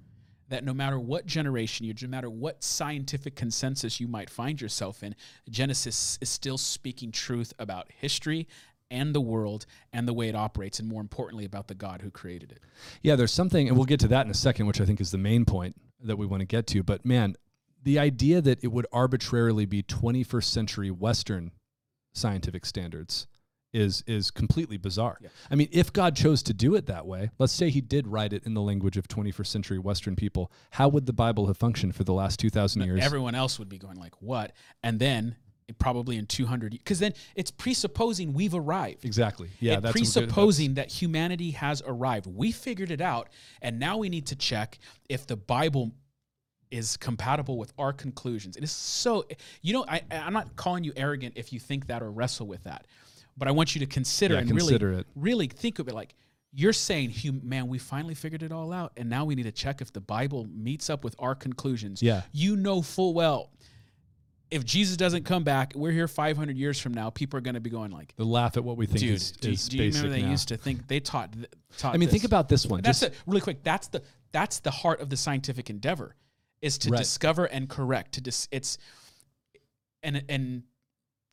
[0.55, 5.03] that no matter what generation you, no matter what scientific consensus you might find yourself
[5.03, 5.17] in,
[5.51, 8.47] Genesis is still speaking truth about history
[8.89, 12.11] and the world and the way it operates, and more importantly, about the God who
[12.13, 12.61] created it.
[13.03, 15.11] Yeah, there's something, and we'll get to that in a second, which I think is
[15.11, 16.85] the main point that we want to get to.
[16.85, 17.35] But man,
[17.83, 21.51] the idea that it would arbitrarily be 21st century Western
[22.13, 23.27] scientific standards
[23.75, 25.19] is is completely bizarre.
[25.21, 25.29] Yeah.
[25.51, 28.33] I mean, if God chose to do it that way, let's say He did write
[28.33, 31.95] it in the language of 21st century Western people, how would the Bible have functioned
[31.95, 33.01] for the last 2,000 years?
[33.03, 35.37] Everyone else would be going like, "What?" And then
[35.79, 39.05] probably in 200 because then it's presupposing we've arrived.
[39.05, 39.49] exactly.
[39.61, 42.27] Yeah, it that's what good- presupposing that humanity has arrived.
[42.27, 43.29] We figured it out,
[43.63, 45.93] and now we need to check if the Bible
[46.71, 48.57] is compatible with our conclusions.
[48.57, 49.25] It is so
[49.63, 52.65] you know I I'm not calling you arrogant if you think that or wrestle with
[52.65, 52.87] that,
[53.37, 55.07] but I want you to consider Yeah, and consider really it.
[55.15, 56.15] really think of it like
[56.57, 59.81] you're saying, man, we finally figured it all out, and now we need to check
[59.81, 62.01] if the Bible meets up with our conclusions.
[62.01, 62.23] Yeah.
[62.31, 63.51] You know full well.
[64.53, 67.11] If Jesus doesn't come back, we're here 500 years from now.
[67.11, 69.33] People are going to be going like, The laugh at what we think dude, is,
[69.33, 70.31] do, is do you remember they now.
[70.31, 71.35] used to think they taught?
[71.77, 72.13] taught I mean, this.
[72.13, 72.83] think about this one.
[72.83, 73.65] that's Just, the, really quick.
[73.65, 76.15] That's the that's the heart of the scientific endeavor,
[76.63, 76.99] is to Right.
[76.99, 78.13] discover and correct.
[78.13, 78.79] To dis, it's
[80.05, 80.63] and and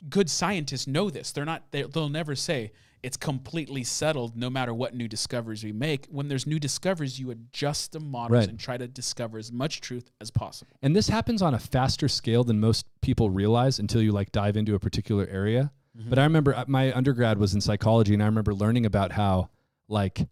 [0.09, 1.31] good scientists know this.
[1.31, 1.63] They're not.
[1.71, 2.71] They, they'll never say
[3.03, 6.05] it's completely settled, no matter what new discoveries we make.
[6.11, 8.49] When there's new discoveries, you adjust the models Right.
[8.49, 10.77] and try to discover as much truth as possible.
[10.83, 14.55] And this happens on a faster scale than most people realize until you like dive
[14.55, 15.71] into a particular area.
[15.93, 19.49] But I remember uh, my undergrad was in psychology, and I remember learning about how,
[19.89, 20.27] like,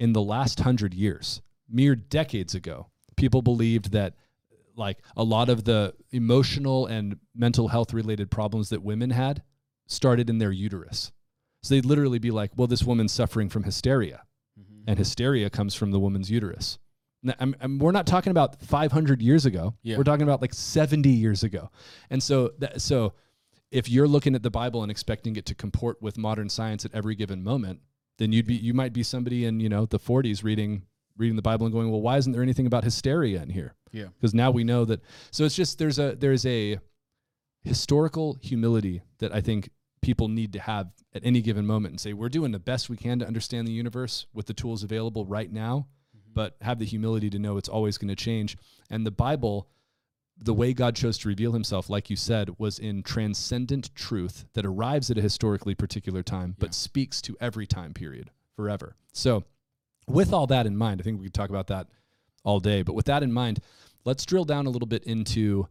[0.00, 4.14] in the last hundred years, mere decades ago, people believed that,
[4.76, 9.42] like, a lot of the emotional and mental health related problems that women had
[9.86, 11.12] started in their uterus.
[11.62, 14.22] So they'd literally be like, well, this woman's suffering from hysteria
[14.58, 14.84] mm-hmm.
[14.86, 16.78] and hysteria comes from the woman's uterus.
[17.22, 19.74] Now, I'm, I'm- we're not talking about 500 years ago.
[19.82, 19.96] Yeah.
[19.96, 21.70] We're talking about like 70 years ago.
[22.10, 23.14] And so, that, so
[23.70, 26.94] if you're looking at the Bible and expecting it to comport with modern science at
[26.94, 27.80] every given moment,
[28.18, 30.82] then you'd be you might be somebody in you know the 40s reading
[31.16, 33.74] reading the Bible and going, well, why isn't there anything about hysteria in here?
[33.92, 34.06] Yeah.
[34.20, 35.00] Because now we know that.
[35.30, 36.78] So it's just there's a there's a
[37.62, 39.70] historical humility that I think
[40.02, 42.96] people need to have at any given moment and say we're doing the best we
[42.96, 46.30] can to understand the universe with the tools available right now mm-hmm.
[46.32, 48.56] but have the humility to know it's always going to change
[48.88, 49.68] and the bible
[50.38, 54.64] the way god chose to reveal himself like you said was in transcendent truth that
[54.64, 56.66] arrives at a historically particular time Yeah.
[56.66, 59.42] but speaks to every time period forever so
[60.06, 61.88] with all that in mind, I think we could talk about that
[62.44, 62.82] all day.
[62.82, 63.60] But with that in mind,
[64.04, 65.68] let's drill down a little bit into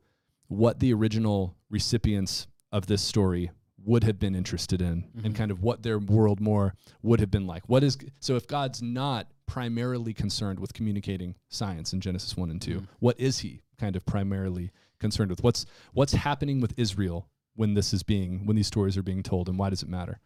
[0.48, 3.52] what the original recipients of this story
[3.84, 5.36] would have been interested in and Mhm.
[5.36, 7.69] kind of what their world more would have been like.
[7.69, 12.60] What is so if God's not primarily concerned with communicating science in Genesis 1 and
[12.62, 12.88] 2, Mhm.
[13.00, 15.43] what is he kind of primarily concerned with?
[15.43, 19.48] What's what's happening with Israel when this is being when these stories are being told
[19.48, 20.19] and why does it matter?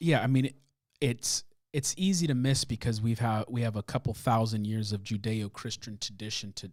[0.00, 0.56] Yeah, I mean it,
[1.00, 5.02] it's it's easy to miss because we've had we have a couple thousand years of
[5.02, 6.70] Judeo-Christian tradition to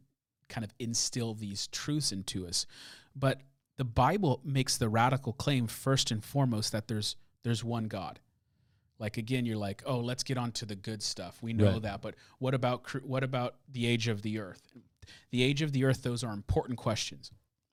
[0.47, 2.65] kind of instill these truths into us.
[3.15, 3.41] But
[3.77, 8.19] the Bible makes the radical claim first and foremost that there's there's one God.
[8.97, 11.43] Like again, you're like, oh, let's get on to the good stuff.
[11.43, 11.81] We know Right.
[11.81, 14.71] that, but what about what about the age of the earth?
[15.31, 17.31] The age of the earth; those are important questions.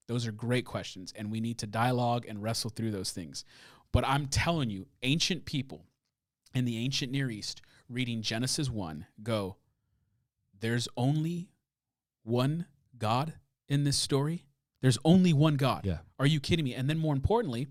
[0.08, 3.44] Those are great questions, and we need to dialogue and wrestle through those things.
[3.92, 5.84] But I'm telling you, ancient people
[6.54, 9.56] in the ancient Near East reading Genesis 1 go,
[10.60, 11.50] there's only
[12.22, 12.66] one
[12.98, 13.34] God
[13.68, 14.44] in this story.
[14.80, 15.84] There's only one God.
[15.86, 15.98] Yeah.
[16.18, 16.74] Are you kidding me?
[16.74, 17.68] And then more importantly,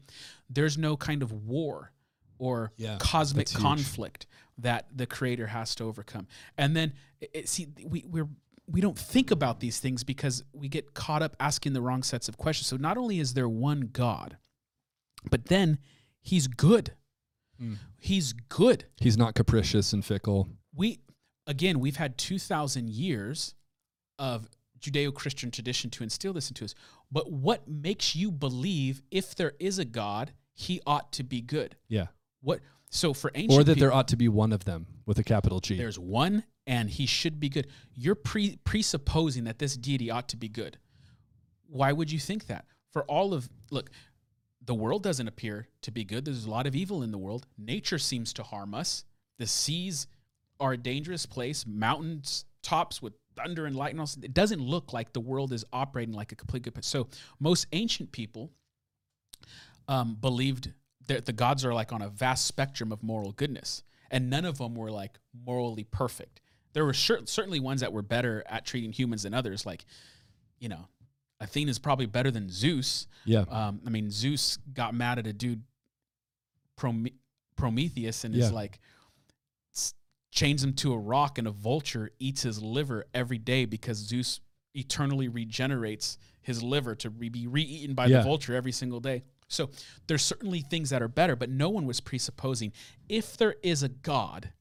[0.49, 1.91] there's no kind of war
[2.37, 3.61] or Yeah, cosmic that's huge.
[3.61, 4.25] conflict
[4.57, 6.27] that the creator has to overcome.
[6.57, 8.29] And then it- see we we're
[8.67, 12.29] we don't think about these things because we get caught up asking the wrong sets
[12.29, 12.67] of questions.
[12.67, 14.37] So not only is there one God,
[15.29, 15.77] but then
[16.21, 16.93] he's good.
[17.61, 17.77] Mm.
[17.97, 18.85] He's good.
[18.97, 20.49] He's not capricious and fickle.
[20.73, 20.99] We
[21.47, 23.55] again, we've had 2000 years
[24.17, 24.47] of
[24.79, 26.73] Judeo-Christian tradition to instill this into us.
[27.11, 31.75] But what makes you believe if there is a God, he ought to be good?
[31.87, 32.07] Yeah.
[32.41, 35.17] What so for ancient Or that people, there ought to be one of them with
[35.19, 35.77] a capital G.
[35.77, 37.67] there's one and he should be good.
[37.93, 40.77] You're pre- presupposing that this deity ought to be good.
[41.67, 42.65] Why would you think that?
[42.91, 43.89] For all of look,
[44.63, 46.25] the world doesn't appear to be good.
[46.25, 47.47] There's a lot of evil in the world.
[47.57, 49.03] Nature seems to harm us.
[49.39, 50.07] The seas
[50.59, 51.65] are a dangerous place.
[51.65, 54.05] Mountains tops with thunder and lightning.
[54.21, 56.83] It doesn't look like the world is operating like a complete good.
[56.85, 57.07] So
[57.39, 58.51] most ancient people
[59.87, 60.71] um, believed
[61.07, 64.59] that the gods are like on a vast spectrum of moral goodness, and none of
[64.59, 66.39] them were like morally perfect.
[66.73, 69.65] There were cer- certainly ones that were better at treating humans than others.
[69.65, 69.85] Like,
[70.59, 70.87] you know,
[71.41, 73.07] Athena's probably better than Zeus.
[73.25, 73.41] yeah.
[73.49, 75.63] Um, I mean, Zeus got mad at a dude,
[76.77, 77.07] Prome-
[77.55, 78.45] Prometheus, and Yeah.
[78.45, 78.79] is like
[80.31, 84.39] chains him to a rock, and a vulture eats his liver every day because Zeus
[84.73, 88.19] eternally regenerates his liver to re- be re-eaten by Yeah.
[88.19, 89.23] the vulture every single day.
[89.49, 89.69] So
[90.07, 92.71] there's certainly things that are better, but no one was presupposing
[93.09, 94.53] if there is a God,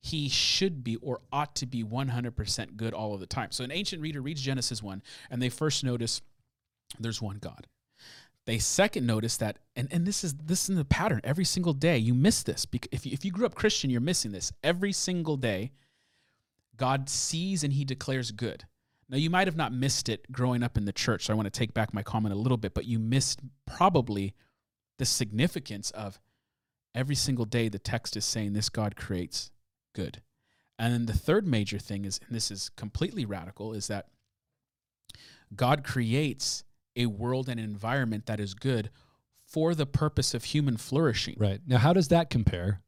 [0.00, 3.50] he should be or ought to be 100% good all of the time.
[3.52, 6.22] So an ancient reader reads Genesis 1 and they first notice
[6.98, 7.66] there's one God.
[8.46, 11.98] They second notice that, and, and this is this is the pattern every single day.
[11.98, 14.92] You miss this because if you, if you grew up Christian, you're missing this every
[14.92, 15.72] single day.
[16.76, 18.64] God sees and He declares good.
[19.08, 21.46] Now you might have not missed it growing up in the church, so I want
[21.46, 24.34] to take back my comment a little bit, but you missed probably
[24.98, 26.18] the significance of
[26.94, 29.50] every single day the text is saying this God creates
[29.92, 30.22] good.
[30.78, 34.06] And then the third major thing is, and this is completely radical, is that
[35.54, 36.64] God creates
[36.96, 38.90] a world and environment that is good
[39.44, 41.36] for the purpose of human flourishing.
[41.38, 41.60] Right.
[41.66, 42.80] Now, how does that compare?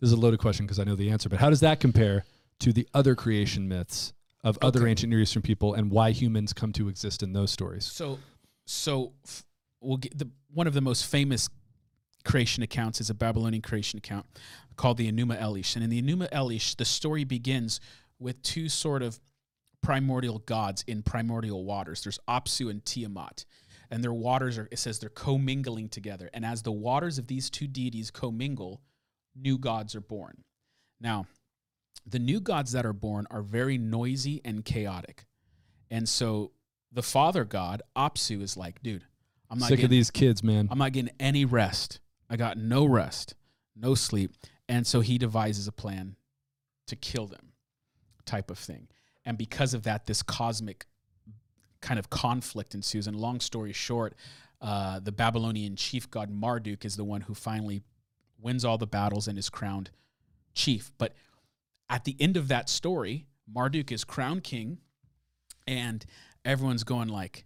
[0.00, 2.24] This is a loaded question because I know the answer, but how does that compare
[2.60, 6.72] to the other creation myths of other ancient Near Eastern people and why humans come
[6.72, 7.84] to exist in those stories?
[7.84, 8.18] So,
[8.64, 9.44] so f-
[9.80, 11.48] we'll get the one of the most famous
[12.24, 14.26] creation accounts is a Babylonian creation account
[14.80, 17.80] called the Enuma Elish, and in the Enuma Elish, the story begins
[18.18, 19.20] with two sort of
[19.82, 22.02] primordial gods in primordial waters.
[22.02, 23.44] There's Apsu and Tiamat,
[23.90, 24.68] and their waters are.
[24.70, 28.80] It says they're commingling together, and as the waters of these two deities commingle,
[29.36, 30.44] new gods are born.
[30.98, 31.26] Now,
[32.06, 35.26] the new gods that are born are very noisy and chaotic,
[35.90, 36.52] and so
[36.90, 39.04] the father god Apsu is like, dude,
[39.50, 40.68] I'm not Sick getting, of these kids, man.
[40.70, 42.00] I'm not getting any rest.
[42.30, 43.34] I got no rest,
[43.76, 44.32] no sleep.
[44.70, 46.14] And so he devises a plan
[46.86, 47.54] to kill them,
[48.24, 48.86] type of thing.
[49.24, 50.86] And because of that, this cosmic
[51.80, 53.08] kind of conflict ensues.
[53.08, 54.14] And long story short,
[54.60, 57.82] uh, the Babylonian chief god Marduk is the one who finally
[58.40, 59.90] wins all the battles and is crowned
[60.54, 60.92] chief.
[60.98, 61.14] But
[61.88, 64.78] at the end of that story, Marduk is crowned king,
[65.66, 66.06] and
[66.44, 67.44] everyone's going like,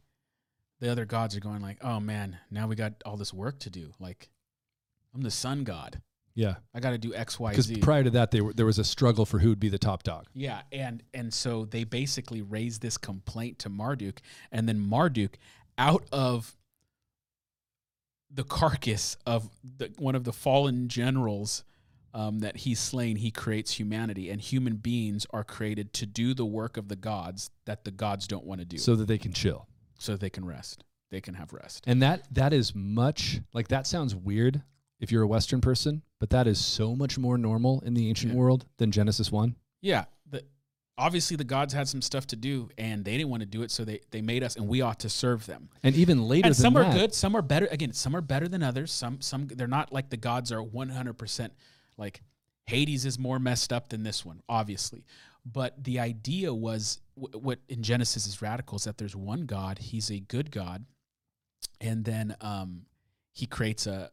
[0.79, 3.71] the other gods are going like, oh man, now we got all this work to
[3.71, 3.93] do.
[3.99, 4.29] Like,
[5.15, 6.03] I'm the sun god.
[6.35, 6.57] Yeah.
[6.75, 7.77] I got to do X, Y, Because Z.
[7.77, 10.03] prior to that, they were, there was a struggle for who would be the top
[10.03, 10.27] dog.
[10.35, 14.20] Yeah, and and so they basically raised this complaint to Marduk,
[14.53, 15.38] and then Marduk,
[15.79, 16.57] out of
[18.31, 21.62] the carcass of the, one of the fallen generals
[22.14, 26.44] um, that he's slain, he creates humanity, and human beings are created to do the
[26.44, 29.33] work of the gods that the gods don't want to do, so that they can
[29.33, 29.66] chill.
[29.99, 30.85] so that they can rest.
[31.11, 31.85] They can have rest.
[31.87, 34.62] And that that is much like that sounds weird
[35.01, 38.33] if you're a Western person, but that is so much more normal in the ancient
[38.33, 38.39] Yeah.
[38.39, 39.57] world than Genesis one.
[39.83, 40.45] Yeah, the,
[40.97, 43.71] obviously the gods had some stuff to do, and they didn't want to do it,
[43.71, 45.69] so they they made us, and we ought to serve them.
[45.83, 47.67] And even later, and some are that- good, some are better.
[47.71, 48.93] Again, some are better than others.
[48.93, 51.53] Some some they're not like the gods are one hundred percent
[51.99, 52.23] like
[52.67, 55.05] Hades is more messed up than this one, obviously.
[55.45, 59.79] But the idea was wh- what in Genesis is radical is that there's one God.
[59.79, 60.87] He's a good God,
[61.81, 62.87] and then um,
[63.35, 64.11] he creates a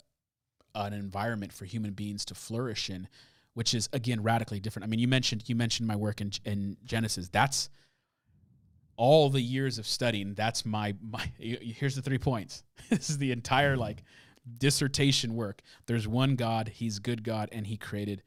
[0.76, 3.08] an environment for human beings to flourish in,
[3.54, 4.86] which is again radically different.
[4.86, 7.30] I mean, you mentioned you mentioned my work in in Genesis.
[7.30, 7.70] That's
[8.98, 10.34] all the years of studying.
[10.34, 11.32] That's my my.
[11.38, 12.64] Here's the three points.
[12.90, 13.82] this is the entire mm-hmm.
[13.82, 14.04] like
[14.58, 15.62] dissertation work.
[15.86, 16.68] There's one God.
[16.70, 18.24] He's good God, and He created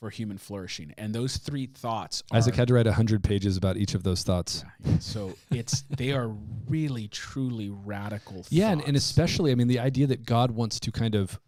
[0.00, 0.92] for human flourishing.
[0.98, 2.22] And those three thoughts.
[2.30, 4.62] Are, Isaac had to write hundred pages about each of those thoughts.
[4.84, 4.98] yeah, yeah.
[4.98, 6.28] So it's they are
[6.68, 8.44] really truly radical.
[8.50, 11.40] Yeah, and, and especially, I mean, the idea that God wants to kind of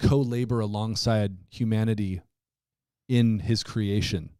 [0.00, 2.20] co-labor alongside humanity
[3.08, 4.30] in His creation.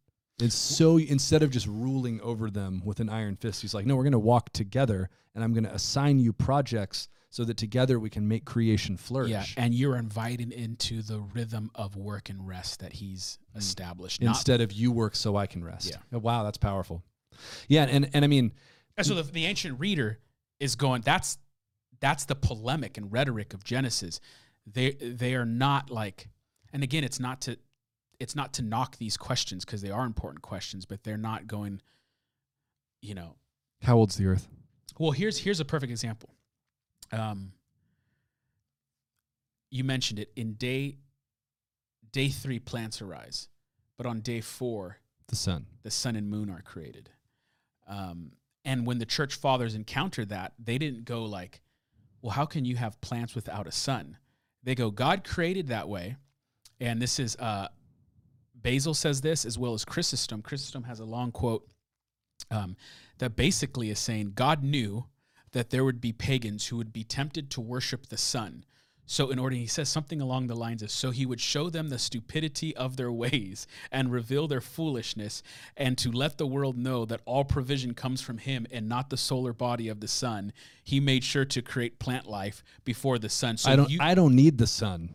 [0.41, 3.95] And so instead of just ruling over them with an iron fist, He's like, no,
[3.95, 7.97] we're going to walk together, and I'm going to assign you projects so that together
[7.97, 9.31] we can make creation flourish.
[9.31, 13.59] Yeah, and you're invited into the rhythm of work and rest that He's mm.
[13.59, 14.21] established.
[14.21, 15.89] Not, instead of you work so I can rest.
[15.89, 15.97] Yeah.
[16.11, 17.03] Oh, wow, that's powerful.
[17.67, 18.51] Yeah, and and I mean,
[18.97, 20.19] And so the, the ancient reader
[20.59, 21.01] is going.
[21.01, 21.37] That's
[21.99, 24.19] that's the polemic and rhetoric of Genesis.
[24.65, 26.29] They they are not like,
[26.73, 27.57] and again, it's not to
[28.19, 31.81] it's not to knock these questions because they are important questions, but they're not going.
[33.01, 33.35] You know,
[33.81, 34.47] how old's the Earth?
[34.99, 36.29] well, here's here's a perfect example.
[37.11, 37.53] Um,
[39.69, 40.97] you mentioned it in day
[42.11, 43.47] day three, plants arise,
[43.97, 44.97] but on day four,
[45.29, 45.65] The sun.
[45.83, 47.09] the sun and moon are created.
[47.87, 48.33] Um,
[48.65, 51.61] and when the church fathers encountered that, they didn't go like,
[52.21, 54.17] well, how can you have plants without a sun?
[54.63, 56.17] They go, God created that way.
[56.79, 57.67] And this is, uh,
[58.55, 60.41] Basil says this as well as Chrysostom.
[60.41, 61.67] Chrysostom has a long quote
[62.49, 62.75] um,
[63.19, 65.05] that basically is saying God knew
[65.51, 68.63] that there would be pagans who would be tempted to worship the sun.
[69.05, 71.89] So, in order, he says something along the lines of, so he would show them
[71.89, 75.43] the stupidity of their ways and reveal their foolishness,
[75.75, 79.17] and to let the world know that all provision comes from him and not the
[79.17, 80.53] solar body of the sun.
[80.83, 83.57] He made sure to create plant life before the sun.
[83.57, 83.89] So I don't.
[83.89, 85.09] you, I don't need the sun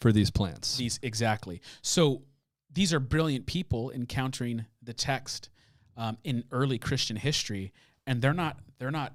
[0.00, 0.76] for these plants.
[0.76, 1.60] these exactly.
[1.82, 2.22] So
[2.72, 5.50] these are brilliant people encountering the text
[5.96, 7.72] um, in early Christian history,
[8.06, 8.58] and they're not.
[8.78, 9.14] They're not.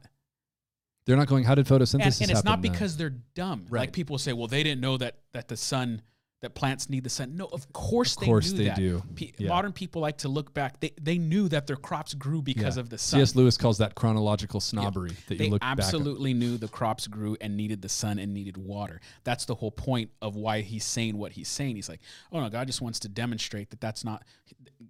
[1.07, 1.43] They're not going.
[1.45, 3.65] How did photosynthesis And, and it's not happen then?" because they're dumb.
[3.69, 3.79] Right.
[3.81, 6.03] Like people say, well, they didn't know that that the sun,
[6.41, 7.35] that plants need the sun.
[7.35, 8.75] No, of course Of course they they that.
[8.77, 9.01] do.
[9.15, 9.47] Pe- Yeah.
[9.49, 10.79] Modern people like to look back.
[10.81, 12.81] They they knew that their crops grew because Yeah.
[12.81, 13.19] of the sun.
[13.19, 13.35] C.S.
[13.35, 15.71] Lewis calls that chronological snobbery that they you look back.
[15.71, 19.01] absolutely knew the crops grew and needed the sun and needed water.
[19.23, 21.75] That's the whole point of why he's saying what he's saying.
[21.77, 24.23] He's like, oh no, God just wants to demonstrate that that's not.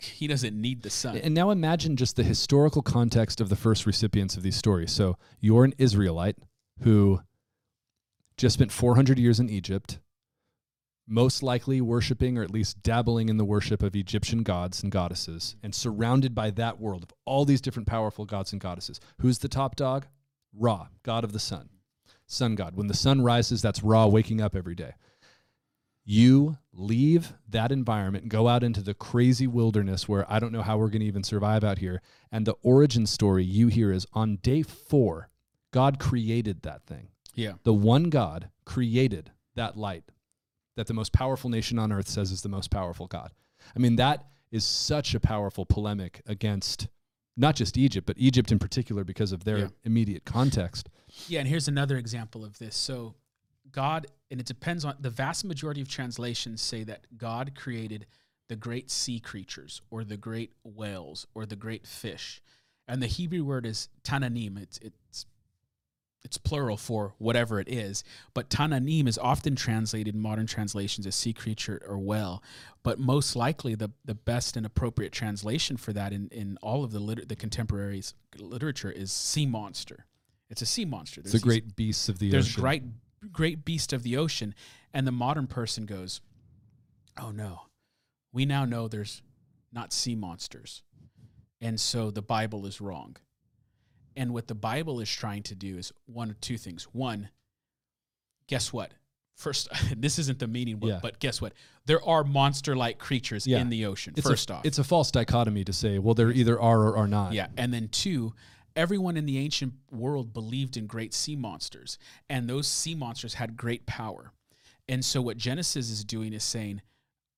[0.02, 1.18] He doesn't need the sun.
[1.18, 4.92] And now imagine just the historical context of the first recipients of these stories.
[4.92, 6.38] So you're an Israelite
[6.82, 7.22] who
[8.38, 10.00] just spent 400 years in Egypt,
[11.08, 15.56] most likely worshiping or at least dabbling in the worship of Egyptian gods and goddesses,
[15.64, 19.00] and surrounded by that world of all these different powerful gods and goddesses.
[19.20, 20.06] Who's the top dog?
[20.54, 21.70] Ra, god of the sun,
[22.26, 22.76] sun god.
[22.76, 24.94] When the sun rises, that's Ra waking up every day.
[26.10, 30.62] You leave that environment and go out into the crazy wilderness where I don't know
[30.62, 32.02] how we're going to even survive out here.
[32.32, 35.28] And the origin story you hear is on day four,
[35.72, 37.10] God created that thing.
[37.36, 40.06] yeah, The one God created that light
[40.78, 43.34] that the most powerful nation on earth says is the most powerful God.
[43.76, 46.88] I mean, that is such a powerful polemic against
[47.36, 49.68] not just Egypt, but Egypt in particular because of their Yeah.
[49.84, 50.88] immediate context.
[51.28, 51.40] yeah.
[51.42, 52.78] And here's another example of this.
[52.78, 53.16] So
[53.78, 58.08] God, and it depends on the vast majority of translations say that God created
[58.50, 62.42] the great sea creatures or the great whales or the great fish,
[62.88, 64.60] and the Hebrew word is tananim.
[64.60, 65.26] It's it's
[66.24, 71.14] it's plural for whatever it is, but tananim is often translated in modern translations as
[71.16, 72.42] sea creature or whale.
[72.84, 76.92] But most likely, the, the best and appropriate translation for that in, in all of
[76.92, 80.06] the liter- the contemporaries literature is sea monster.
[80.50, 81.22] It's a sea monster.
[81.22, 82.62] It's There's the these- great beasts of the there's ocean.
[82.62, 82.84] great
[83.32, 84.54] great beast of the ocean,
[84.94, 86.22] and the modern person goes,
[87.20, 87.64] "Oh no,
[88.32, 89.22] we now know there's
[89.72, 90.84] not sea monsters,
[91.62, 93.18] and so the Bible is wrong."
[94.16, 96.86] And what the Bible is trying to do is one of two things.
[96.92, 97.30] One,
[98.48, 98.92] guess what?
[99.36, 101.00] first this isn't the meaning, but, Yeah.
[101.00, 101.54] but guess what?
[101.86, 103.60] There are monster-like creatures Yeah.
[103.60, 104.16] in the ocean.
[104.18, 106.98] It's first a, off, it's a false dichotomy to say, well, there either are or
[106.98, 107.34] are not.
[107.34, 108.34] yeah, and then two,
[108.78, 111.98] everyone in the ancient world believed in great sea monsters,
[112.30, 114.32] and those sea monsters had great power.
[114.88, 116.82] And so what Genesis is doing is saying,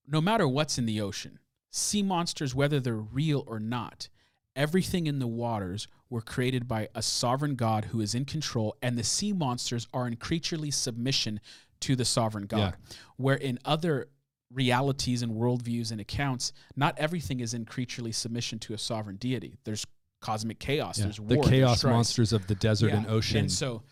[0.05, 1.39] no matter what's in the ocean,
[1.71, 4.09] sea monsters, whether they're real or not,
[4.55, 8.97] everything in the waters were created by a sovereign God who is in control, and
[8.97, 11.39] the sea monsters are in creaturely submission
[11.79, 12.75] to the sovereign God.
[13.15, 14.09] Where in other
[14.51, 19.55] realities and worldviews and accounts, not everything is in creaturely submission to a sovereign deity.
[19.63, 19.85] There's
[20.21, 20.97] cosmic chaos.
[20.97, 21.05] Yeah.
[21.05, 21.35] There's the war.
[21.35, 23.39] there's chaos monsters of the desert and ocean.
[23.41, 23.83] And so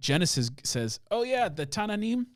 [0.00, 2.26] Genesis says, "Oh yeah, the Tananim,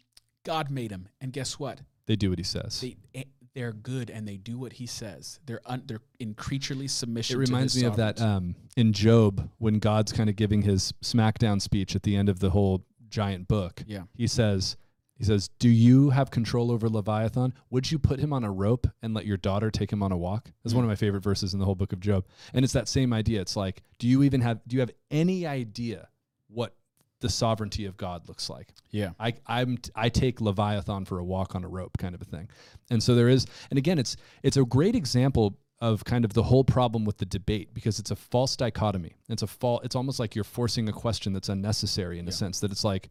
[0.44, 1.80] God made them, and guess what?
[2.06, 2.80] they do what he says.
[2.80, 3.24] They eh,
[3.54, 5.40] they're good and they do what He says.
[5.44, 9.78] They're un, they're in creaturely submission." It reminds me of that um, in Job when
[9.78, 13.82] God's kind of giving his smackdown speech at the end of the whole giant book.
[13.86, 14.76] yeah, He says,
[15.20, 17.54] "He says, do you have control over Leviathan?
[17.70, 20.16] Would you put him on a rope and let your daughter take him on a
[20.16, 22.24] walk?" That's one of my favorite verses in the whole book of Job.
[22.52, 23.40] And it's that same idea.
[23.40, 24.60] It's like, do you even have?
[24.66, 26.08] Do you have any idea
[26.48, 26.74] what
[27.20, 28.72] the sovereignty of God looks like?
[28.90, 32.24] yeah, I I'm I take Leviathan for a walk on a rope kind of a
[32.24, 32.48] thing.
[32.90, 36.42] And so there is and again it's it's a great example of kind of the
[36.42, 39.16] whole problem with the debate because it's a false dichotomy.
[39.28, 42.60] It's a fall it's almost like you're forcing a question that's unnecessary in a sense
[42.60, 43.10] that it's like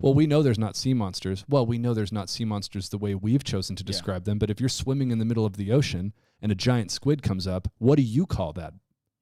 [0.00, 1.44] well, we know there's not sea monsters.
[1.48, 3.86] Well, we know there's not sea monsters the way we've chosen to Yeah.
[3.88, 6.90] describe them, but if you're swimming in the middle of the ocean and a giant
[6.90, 8.74] squid comes up, what do you call that?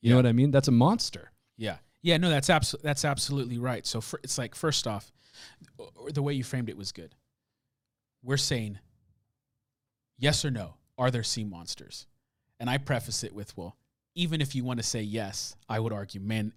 [0.02, 0.50] You know what I mean?
[0.50, 1.32] That's a monster.
[1.56, 2.16] yeah, yeah.
[2.18, 3.84] No, that's abso- that's absolutely right.
[3.86, 5.10] So for, it's like first off,
[5.80, 7.14] uh, the way you framed it was good.
[8.22, 8.78] We're saying
[10.18, 10.74] yes or no.
[10.98, 12.06] Are there sea monsters?
[12.60, 13.76] And I preface it with, well,
[14.14, 16.52] even if you want to say yes, I would argue, man,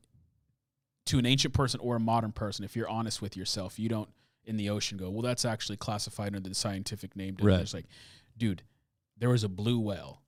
[1.09, 4.09] to an ancient person or a modern person, if you're honest with yourself, you don't
[4.45, 7.35] in the ocean go, well, that's actually classified under the scientific name.
[7.41, 7.59] Right.
[7.59, 7.85] It's like,
[8.37, 8.61] dude,
[9.17, 10.21] there was a blue whale,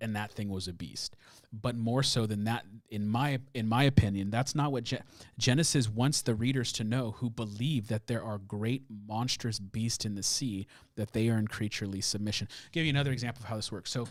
[0.00, 1.16] and that thing was a beast.
[1.52, 5.02] But more so than that, in my in my opinion, that's not what Gen-
[5.38, 10.14] Genesis wants the readers to know, who believe that there are great monstrous beasts in
[10.14, 12.46] the sea, that they are in creaturely submission.
[12.50, 13.90] I'll give you another example of how this works.
[13.90, 14.06] So,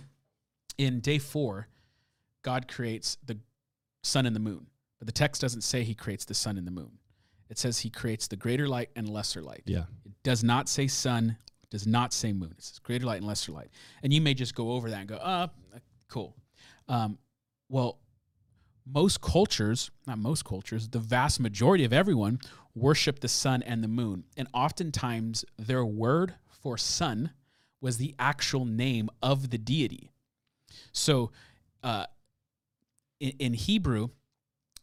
[0.77, 1.67] in day four,
[2.41, 3.37] God creates the
[4.03, 4.67] sun and the moon.
[4.99, 6.99] But the text doesn't say he creates the sun and the moon.
[7.49, 9.63] It says he creates the greater light and lesser light.
[9.65, 9.85] Yeah.
[10.05, 11.37] It does not say sun,
[11.69, 12.53] does not say moon.
[12.57, 13.69] It says greater light and lesser light.
[14.03, 15.47] And you may just go over that and go, uh,
[16.09, 16.35] cool.
[16.87, 17.17] Um,
[17.69, 17.99] well,
[18.85, 22.39] most cultures, not most cultures, the vast majority of everyone
[22.73, 24.23] worship the sun and the moon.
[24.37, 27.31] And oftentimes their word for sun
[27.81, 30.11] was the actual name of the deity.
[30.91, 31.31] So
[31.83, 32.05] uh,
[33.19, 34.09] in, in Hebrew,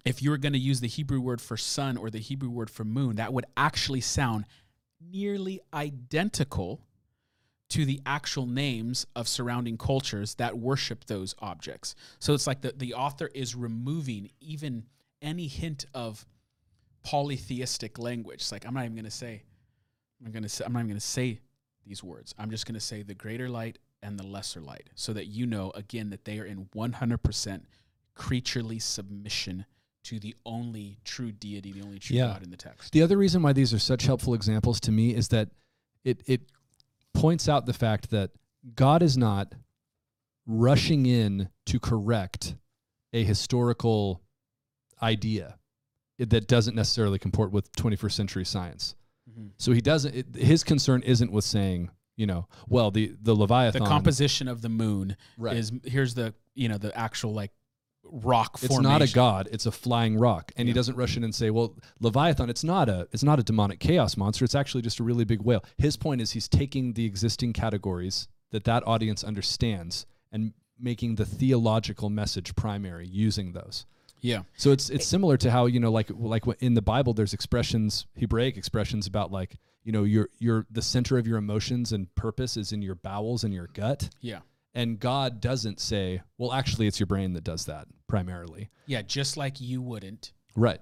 [0.04, 2.70] if you were going to use the Hebrew word for sun or the Hebrew word
[2.70, 4.44] for moon, that would actually sound
[5.00, 6.80] nearly identical
[7.70, 11.94] to the actual names of surrounding cultures that worship those objects.
[12.18, 14.84] So it's like the, the author is removing even
[15.22, 16.26] any hint of
[17.02, 18.42] polytheistic language.
[18.42, 19.42] It's like I'm not even to say
[20.24, 21.40] I'm going to say I'm not even going to say
[21.86, 22.34] these words.
[22.38, 25.46] I'm just going to say the greater light and the lesser light so that you
[25.46, 27.62] know again that they are in 100%
[28.14, 29.64] creaturely submission
[30.04, 32.28] to the only true deity, the only true Yeah.
[32.28, 32.92] God in the text.
[32.92, 35.50] The other reason why these are such helpful examples to me is that
[36.04, 36.42] it it
[37.12, 38.30] points out the fact that
[38.74, 39.54] God is not
[40.46, 42.54] rushing in to correct
[43.12, 44.20] a historical
[45.02, 45.58] idea
[46.18, 48.94] that doesn't necessarily comport with 21st century science.
[49.30, 49.50] Mhm.
[49.58, 53.82] So he doesn't it, his concern isn't with saying, you know, well the the Leviathan,
[53.82, 55.56] The composition of the moon right.
[55.56, 57.52] is here's the you know the actual like
[58.10, 60.52] rock it's not a god it's a flying rock.
[60.56, 63.42] And he doesn't rush in and say well leviathan it's not a it's not a
[63.42, 65.64] demonic chaos monster it's actually just a really big whale.
[65.78, 71.24] His point is he's taking the existing categories that that audience understands and making the
[71.24, 73.86] theological message primary using those.
[74.20, 74.42] Yeah.
[74.56, 78.06] so it's it's similar to how you know like like in the bible there's expressions
[78.16, 82.56] hebraic expressions about like you know your your the center of your emotions and purpose
[82.56, 84.08] is in your bowels and your gut.
[84.20, 84.40] Yeah.
[84.74, 89.02] And god doesn't say well actually it's your brain that does that primarily Yeah.
[89.02, 90.80] Just like you wouldn't right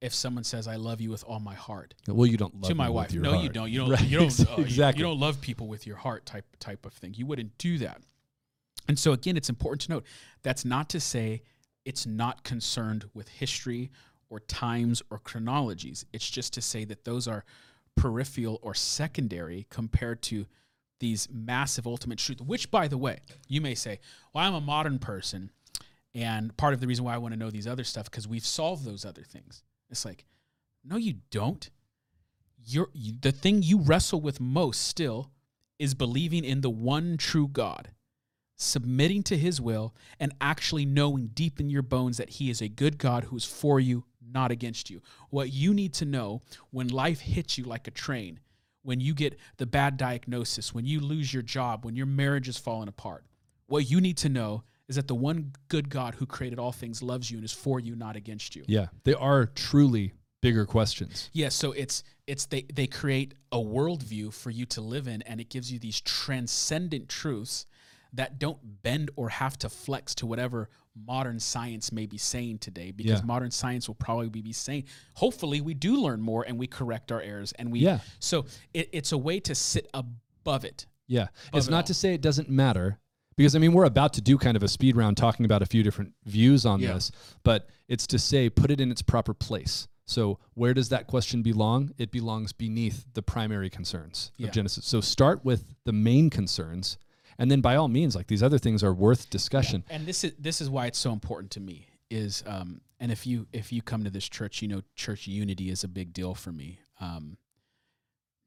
[0.00, 2.74] if someone says, I love you with all my heart Well, you don't love to
[2.76, 3.12] my wife.
[3.12, 3.68] No, you don't.
[3.68, 5.00] You don't, Right, you don't, uh, you- exactly.
[5.00, 7.14] you don't love people with your heart type, type of thing.
[7.16, 8.00] You wouldn't do that.
[8.86, 10.04] And so again, it's important to note
[10.44, 11.42] that's not to say
[11.84, 13.90] it's not concerned with history
[14.30, 16.04] or times or chronologies.
[16.12, 17.44] It's just to say that those are
[17.96, 20.46] peripheral or secondary compared to
[21.00, 24.00] these massive ultimate truths, which by the way, you may say,
[24.32, 25.50] well, I'm a modern person.
[26.14, 28.46] And part of the reason why I want to know these other stuff, because we've
[28.46, 29.62] solved those other things.
[29.90, 30.24] It's like,
[30.84, 31.70] no, you don't.
[32.64, 35.30] you're you, the thing you wrestle with most still
[35.78, 37.90] is believing in the one true God,
[38.56, 42.68] submitting to his will, and actually knowing deep in your bones that he is a
[42.68, 45.00] good God who is for you, not against you.
[45.30, 48.40] What you need to know when life hits you like a train,
[48.88, 52.56] when you get the bad diagnosis, when you lose your job, when your marriage is
[52.56, 53.22] falling apart,
[53.66, 57.02] what you need to know is that the one good God who created all things
[57.02, 58.64] loves you and is for you, not against you.
[58.66, 61.28] Yeah, they are truly bigger questions.
[61.34, 65.38] Yeah, so it's it's they they create a worldview for you to live in, and
[65.38, 67.66] it gives you these transcendent truths
[68.14, 70.70] that don't bend or have to flex to whatever
[71.06, 72.90] modern science may be saying today.
[72.90, 73.24] Because Yeah.
[73.26, 74.84] modern science will probably be saying,
[75.14, 78.00] hopefully, we do learn more and we correct our errors, and we Yeah.
[78.20, 80.86] So it, it's a way to sit above it.
[81.06, 81.28] Yeah.
[81.48, 81.82] Above it's not all.
[81.84, 82.98] to say it doesn't matter
[83.36, 85.66] because I mean we're about to do kind of a speed round talking about a
[85.66, 86.94] few different views on Yeah.
[86.94, 87.10] this,
[87.44, 89.88] but it's to say put it in its proper place.
[90.06, 91.92] So where does that question belong?
[91.98, 94.48] It belongs beneath the primary concerns Yeah.
[94.48, 94.86] of Genesis.
[94.86, 96.96] So start with the main concerns
[97.38, 99.84] and then by all means like these other things are worth discussion.
[99.90, 103.26] and this is this is why it's so important to me is um and if
[103.26, 106.34] you if you come to this church you know church unity is a big deal
[106.34, 107.36] for me um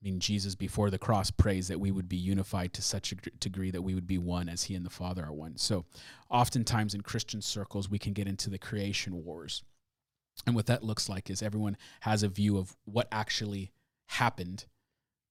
[0.01, 3.15] I mean, Jesus before the cross prays that we would be unified to such a
[3.39, 5.57] degree that we would be one as He and the Father are one.
[5.57, 5.85] So,
[6.27, 9.61] oftentimes in Christian circles, we can get into the creation wars.
[10.47, 13.71] And what that looks like is everyone has a view of what actually
[14.07, 14.65] happened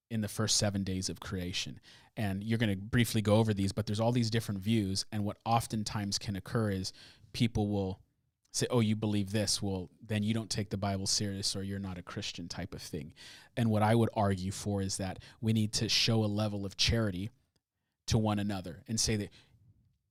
[0.09, 1.81] in the first seven days of creation.
[2.17, 5.05] And you're going to briefly go over these, but there's all these different views.
[5.13, 6.93] And what oftentimes can occur is
[7.33, 8.01] people will
[8.53, 9.63] say, Oh, you believe this.
[9.63, 12.83] Well, then you don't take the Bible serious or you're not a Christian type of
[12.83, 13.15] thing.
[13.57, 16.77] And what I would argue for is that we need to show a level of
[16.77, 17.31] charity
[18.09, 19.31] to one another and say that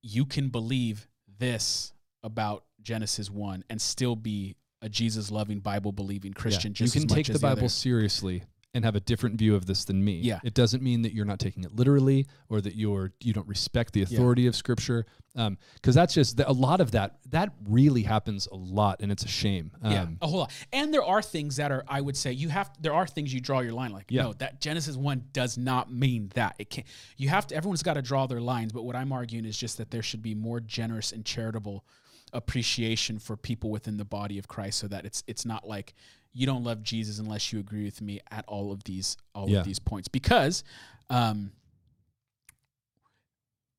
[0.02, 1.06] you can believe
[1.38, 1.92] this
[2.22, 6.76] about Genesis 1 and still be a Jesus loving, Bible believing Christian Yeah.
[6.76, 7.68] just you as can take the as Bible other.
[7.68, 8.42] seriously
[8.72, 10.20] and have a different view of this than me.
[10.20, 10.38] Yeah.
[10.44, 13.92] It doesn't mean that you're not taking it literally or that you're you don't respect
[13.92, 15.06] the authority of scripture.
[15.36, 19.24] Um, cuz that's just a lot of that that really happens a lot and it's
[19.24, 19.72] a shame.
[19.82, 20.52] Um, Yeah, a whole lot.
[20.72, 22.70] And there are things that are, I would say, you have.
[22.80, 23.92] There are things you draw your line.
[23.92, 24.22] Like, Yeah.
[24.22, 26.54] no, that Genesis one does not mean that.
[26.60, 26.86] It can't.
[27.16, 27.56] You have to.
[27.56, 28.72] Everyone's got to draw their lines.
[28.72, 31.84] But what I'm arguing is just that there should be more generous and charitable
[32.32, 35.94] appreciation for people within the body of Christ, so that it's it's not like
[36.32, 39.60] you don't love Jesus unless you agree with me at all of these all Yeah.
[39.60, 40.08] of these points.
[40.08, 40.62] Because
[41.08, 41.52] um,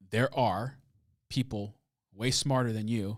[0.09, 0.77] there are
[1.29, 1.75] people
[2.13, 3.17] way smarter than you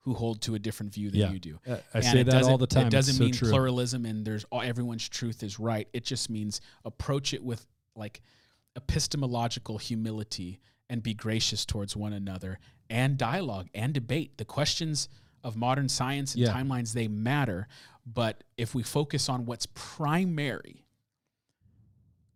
[0.00, 1.30] who hold to a different view than Yeah.
[1.32, 1.58] you do.
[1.66, 2.86] Uh, I And say it that all the time.
[2.86, 5.88] It doesn't mean pluralism and there's all, everyone's truth is right.
[5.92, 8.22] It just means approach it with like
[8.76, 14.38] epistemological humility and be gracious towards one another and dialogue and debate.
[14.38, 15.08] The questions
[15.42, 16.52] of modern science and Yeah.
[16.52, 17.66] timelines they matter,
[18.06, 20.84] but if we focus on what's primary,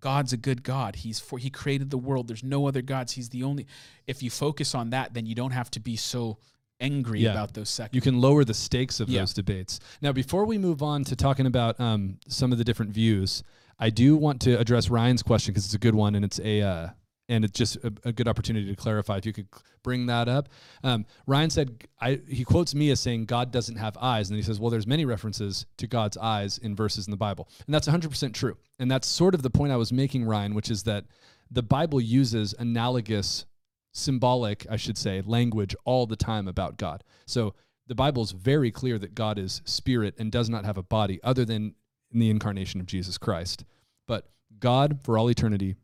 [0.00, 0.96] God's a good God.
[0.96, 2.26] He's for he created the world.
[2.28, 3.12] There's no other gods.
[3.12, 3.66] He's the only.
[4.06, 6.38] If you focus on that, then you don't have to be so
[6.80, 7.32] angry Yeah.
[7.32, 7.94] about those seconds.
[7.94, 9.20] You can lower the stakes of Yeah.
[9.20, 9.78] those debates.
[10.00, 13.42] Now, before we move on to talking about um, some of the different views,
[13.78, 16.62] I do want to address Ryan's question because it's a good one and it's a
[16.62, 16.88] uh,
[17.31, 19.16] and it's just a, a good opportunity to clarify.
[19.16, 19.49] If you could
[19.83, 20.49] bring that up,
[20.83, 24.43] um, Ryan said I, he quotes me as saying God doesn't have eyes, and he
[24.43, 27.87] says, well, there's many references to God's eyes in verses in the Bible, and that's
[27.87, 28.59] 100 percent true.
[28.78, 31.07] And that's sort of the point I was making, Ryan, which is that
[31.51, 33.47] the Bible uses analogous
[33.93, 37.05] symbolic, I should say, language all the time about God.
[37.26, 37.55] So
[37.87, 41.20] the Bible is very clear that God is spirit and does not have a body
[41.22, 41.74] other than
[42.12, 43.64] in the incarnation of Jesus Christ.
[44.07, 44.28] But
[44.59, 45.76] God, for all eternity,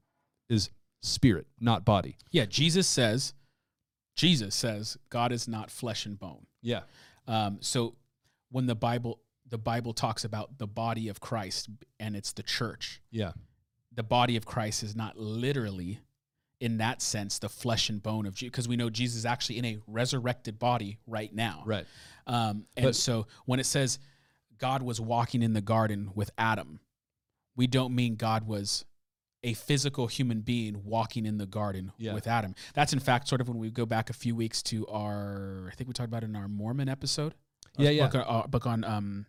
[0.49, 0.71] is
[1.07, 2.17] spirit, not body.
[2.31, 3.35] Yeah, Jesus says,
[4.17, 6.47] Jesus says, God is not flesh and bone.
[6.63, 6.83] Yeah.
[7.27, 7.95] Um, so
[8.51, 11.69] when the Bible the Bible talks about the body of Christ
[12.01, 13.31] and it's the church, Yeah.
[13.93, 16.01] the body of Christ is not literally
[16.59, 19.59] in that sense the flesh and bone of Jesus because we know Jesus is actually
[19.59, 21.63] in a resurrected body right now.
[21.65, 21.87] Right.
[22.27, 24.01] Um, and But- so when it says
[24.59, 26.81] God was walking in the garden with Adam,
[27.55, 28.85] we don't mean God was
[29.43, 32.15] a physical human being walking in the garden Yeah.
[32.15, 32.55] with Adam.
[32.75, 35.75] That's in fact sort of when we go back a few weeks to our, I
[35.77, 37.35] think we talked about it in our Mormon episode.
[37.79, 38.09] Yeah, yeah.
[38.09, 39.27] Book, our book on um,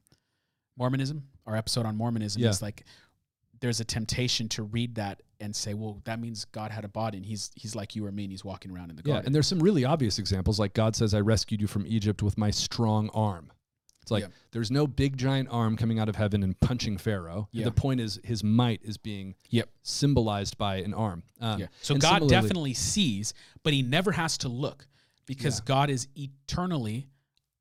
[0.78, 2.42] Mormonism, our episode on Mormonism.
[2.42, 2.50] Yeah.
[2.50, 2.86] It's like
[3.60, 7.18] there's a temptation to read that and say, well, that means God had a body
[7.18, 9.10] and he's he's like you or me and he's walking around in the garden.
[9.10, 9.14] Yeah.
[9.16, 9.26] garden.
[9.28, 12.38] And there's some really obvious examples, like God says, I rescued you from Egypt with
[12.38, 13.52] my strong arm.
[14.08, 14.30] It's like Yeah.
[14.52, 17.50] there's no big giant arm coming out of heaven and punching Pharaoh.
[17.52, 17.66] Yeah.
[17.66, 19.70] The point is his might is being Yep.
[19.84, 21.24] symbolized by an arm.
[21.42, 21.68] Um, Yeah.
[21.82, 23.34] So God definitely sees,
[23.64, 24.88] but he never has to look
[25.26, 25.60] because.
[25.60, 27.10] God is eternally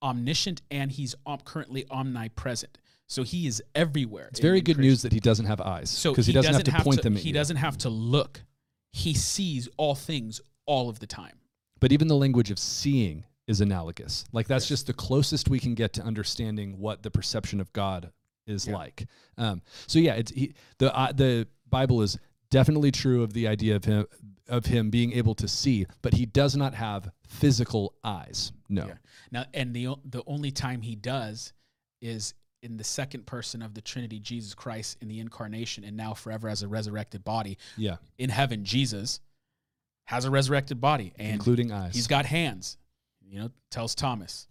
[0.00, 2.78] omniscient and he's om- currently omnipresent.
[3.08, 4.28] So he is everywhere.
[4.28, 6.82] It's very good news that he doesn't have eyes So because he, doesn't have to
[6.82, 7.34] point to, them He you.
[7.34, 8.44] doesn't have to look.
[8.92, 11.40] He sees all things all of the time.
[11.80, 14.24] But even the language of seeing is analogous.
[14.32, 18.10] Like that's just the closest we can get to understanding what the perception of God
[18.46, 18.74] is Yeah.
[18.74, 19.06] like.
[19.38, 22.18] Um, so yeah, it's he, the uh, the Bible is
[22.50, 24.06] definitely true of the idea of him
[24.48, 28.52] of him being able to see, but he does not have physical eyes.
[28.68, 28.86] No.
[28.86, 28.94] Yeah.
[29.32, 31.52] Now, and the the only time he does
[32.00, 36.14] is in the second person of the Trinity, Jesus Christ, in the incarnation, and now
[36.14, 38.64] forever as a resurrected body Yeah, in heaven.
[38.64, 39.20] Jesus
[40.04, 41.94] has a resurrected body, and including eyes.
[41.94, 42.76] he's got hands.
[43.28, 44.46] You know, tells Thomas,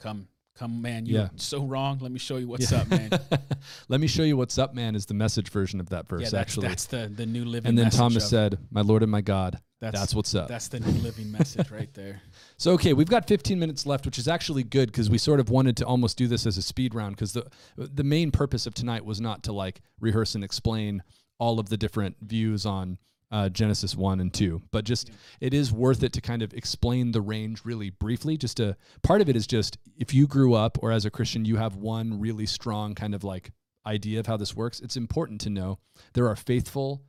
[0.00, 1.06] "Come, come, man.
[1.06, 1.28] You're Yeah.
[1.36, 1.98] so wrong.
[2.00, 2.80] Let me show you what's Yeah.
[2.82, 3.10] up, man."
[3.88, 4.94] Let me show you what's up, man.
[4.94, 6.68] Is the message version of that verse yeah, that's, actually?
[6.68, 7.70] that's the the new living.
[7.70, 10.80] and then Thomas said, "My Lord and my God, that's, that's what's up." That's the
[10.80, 12.20] new living message right there.
[12.58, 15.50] So okay, we've got 15 minutes left, which is actually good because we sort of
[15.50, 18.72] wanted to almost do this as a speed round because the the main purpose of
[18.74, 21.02] tonight was not to like rehearse and explain
[21.38, 22.96] all of the different views on
[23.30, 25.10] uh, Genesis one and two, but just
[25.40, 28.36] it is worth it to kind of explain the range really briefly.
[28.36, 31.44] Just a part of it is just if you grew up or as a Christian
[31.44, 33.50] you have one really strong kind of like
[33.84, 34.80] idea of how this works.
[34.80, 35.78] It's important to know
[36.14, 37.02] there are faithful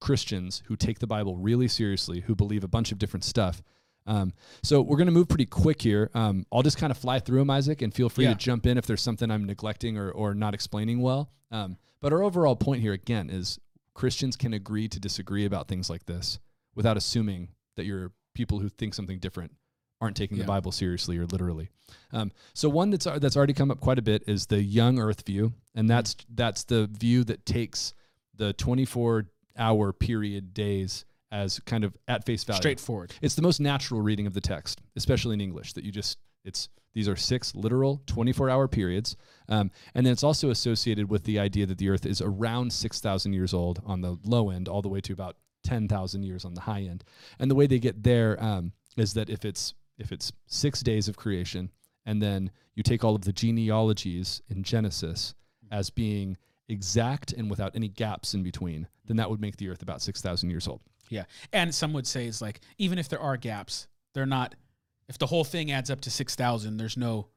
[0.00, 3.62] Christians who take the Bible really seriously, who believe a bunch of different stuff.
[4.08, 6.10] Um, so we're going to move pretty quick here.
[6.14, 8.34] Um, I'll just kind of fly through them, Isaac, and feel free Yeah.
[8.34, 11.30] to jump in if there's something I'm neglecting or, or not explaining well.
[11.50, 13.58] Um, but our overall point here, again, is
[13.96, 16.38] Christians can agree to disagree about things like this
[16.74, 19.52] without assuming that you're people who think something different
[20.02, 20.42] aren't taking Yeah.
[20.42, 21.70] the Bible seriously or literally.
[22.12, 25.24] Um, so one that's that's already come up quite a bit is the young Earth
[25.26, 27.94] view, and that's that's the view that takes
[28.34, 29.26] the 24
[29.56, 32.58] hour period days as kind of at face value.
[32.60, 33.12] Straightforward.
[33.22, 36.68] It's the most natural reading of the text, especially in English, that you just, it's,
[36.94, 39.16] these are six literal 24 hour periods.
[39.48, 43.32] Um, and then it's also associated with the idea that the earth is around 6,000
[43.32, 46.62] years old on the low end, all the way to about 10,000 years on the
[46.62, 47.04] high end.
[47.38, 51.08] And the way they get there um, is that if it's, if it's six days
[51.08, 51.70] of creation,
[52.06, 55.34] and then you take all of the genealogies in Genesis
[55.70, 56.36] as being
[56.68, 60.48] exact and without any gaps in between, then that would make the earth about 6,000
[60.48, 60.80] years old.
[61.08, 61.24] Yeah.
[61.52, 64.54] And some would say it's like even if there are gaps, they're not
[65.08, 67.28] if the whole thing adds up to 6,000, there's no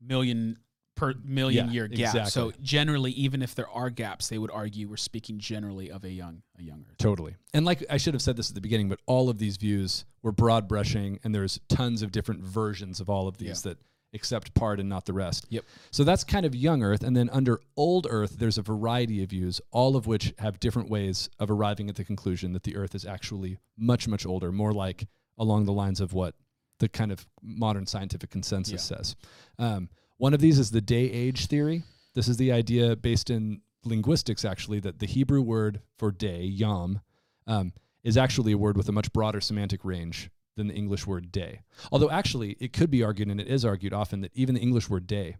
[0.00, 0.58] million
[0.96, 2.28] per million Yeah, year gap.
[2.28, 6.10] So generally even if there are gaps, they would argue we're speaking generally of a
[6.10, 6.98] young a young earth.
[6.98, 7.36] Totally.
[7.52, 10.04] And like I should have said this at the beginning, but all of these views
[10.22, 13.78] were broad brushing, and there's tons of different versions of all of these that
[14.14, 15.46] accept part and not the rest.
[15.50, 15.64] Yep.
[15.90, 17.02] So that's kind of young Earth.
[17.02, 20.88] And then under old Earth, there's a variety of views, all of which have different
[20.88, 24.72] ways of arriving at the conclusion that the Earth is actually much, much older, more
[24.72, 25.06] like
[25.38, 26.34] along the lines of what
[26.78, 29.16] the kind of modern scientific consensus says.
[29.58, 31.82] Um, one of these is the day age theory.
[32.14, 37.00] This is the idea based in linguistics, actually, that the Hebrew word for day, yom,
[37.46, 37.72] um,
[38.02, 41.60] is actually a word with a much broader semantic range than the English word day.
[41.92, 44.88] Although, actually, it could be argued, and it is argued often, that even the English
[44.88, 45.36] word day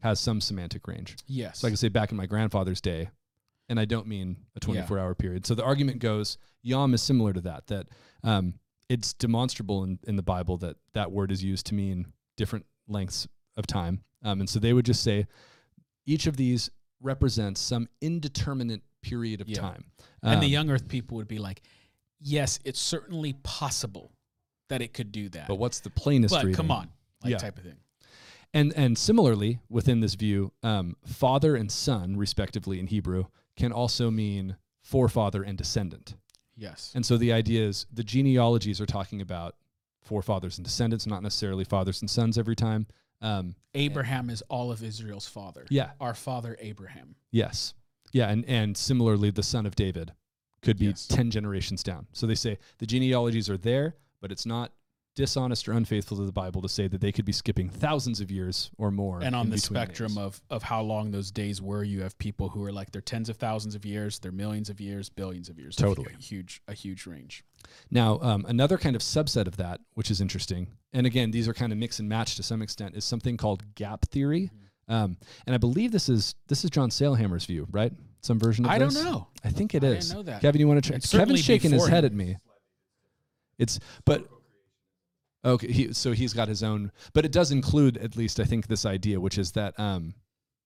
[0.00, 1.16] has some semantic range.
[1.26, 1.60] Yes.
[1.60, 3.10] So I can say back in my grandfather's day,
[3.68, 5.46] and I don't mean a 24 hour period.
[5.46, 7.86] So the argument goes, yom is similar to that, that
[8.22, 8.54] um,
[8.88, 13.26] it's demonstrable in, in the Bible that that word is used to mean different lengths
[13.56, 14.02] of time.
[14.22, 15.26] Um, and so they would just say
[16.06, 16.70] each of these
[17.00, 19.60] represents some indeterminate period of Yeah.
[19.60, 19.84] time.
[20.22, 21.62] and the Um, young earth people would be like,
[22.20, 24.12] "Yes, it's certainly possible
[24.68, 26.56] that it could do that." But what's the plainest But reading?
[26.56, 26.90] come on,
[27.22, 27.38] like Yeah.
[27.38, 27.78] type of thing.
[28.54, 33.26] And and similarly, within this view, um, father and son, respectively in Hebrew,
[33.56, 36.14] can also mean forefather and descendant.
[36.56, 36.92] Yes.
[36.94, 39.54] And so the idea is the genealogies are talking about
[40.02, 42.86] forefathers and descendants, not necessarily fathers and sons every time.
[43.20, 45.66] Um, Abraham is all of Israel's father.
[45.70, 47.16] yeah, Our father Abraham.
[47.30, 47.74] yes,
[48.12, 50.12] yeah, and and similarly, the son of David
[50.62, 51.06] could be Yes.
[51.06, 52.06] ten generations down.
[52.12, 54.72] So they say the genealogies are there, but it's not
[55.16, 58.30] dishonest or unfaithful to the Bible to say that they could be skipping thousands of
[58.30, 59.20] years or more.
[59.20, 60.18] and on the spectrum names.
[60.26, 63.28] of of how long those days were, you have people who are like they're tens
[63.28, 65.74] of thousands of years, they're millions of years, billions of years.
[65.74, 66.12] Totally.
[66.12, 67.42] hu- huge, a huge range.
[67.90, 71.54] Now, um, another kind of subset of that, which is interesting, and again, these are
[71.54, 74.42] kind of mix and match to some extent, is something called gap theory.
[74.54, 74.94] Mm-hmm.
[74.94, 77.92] Um, and I believe this is this is John Sailhamer's view, right?
[78.20, 78.96] Some version of I this.
[78.96, 79.28] I don't know.
[79.44, 80.12] I think it I is.
[80.12, 80.42] know that.
[80.42, 82.12] Kevin, you want to certainly Kevin's shaking his head him.
[82.12, 82.36] at me.
[83.58, 84.26] It's but
[85.46, 85.72] okay.
[85.72, 88.84] He, so he's got his own, but it does include at least I think this
[88.84, 90.14] idea, which is that um,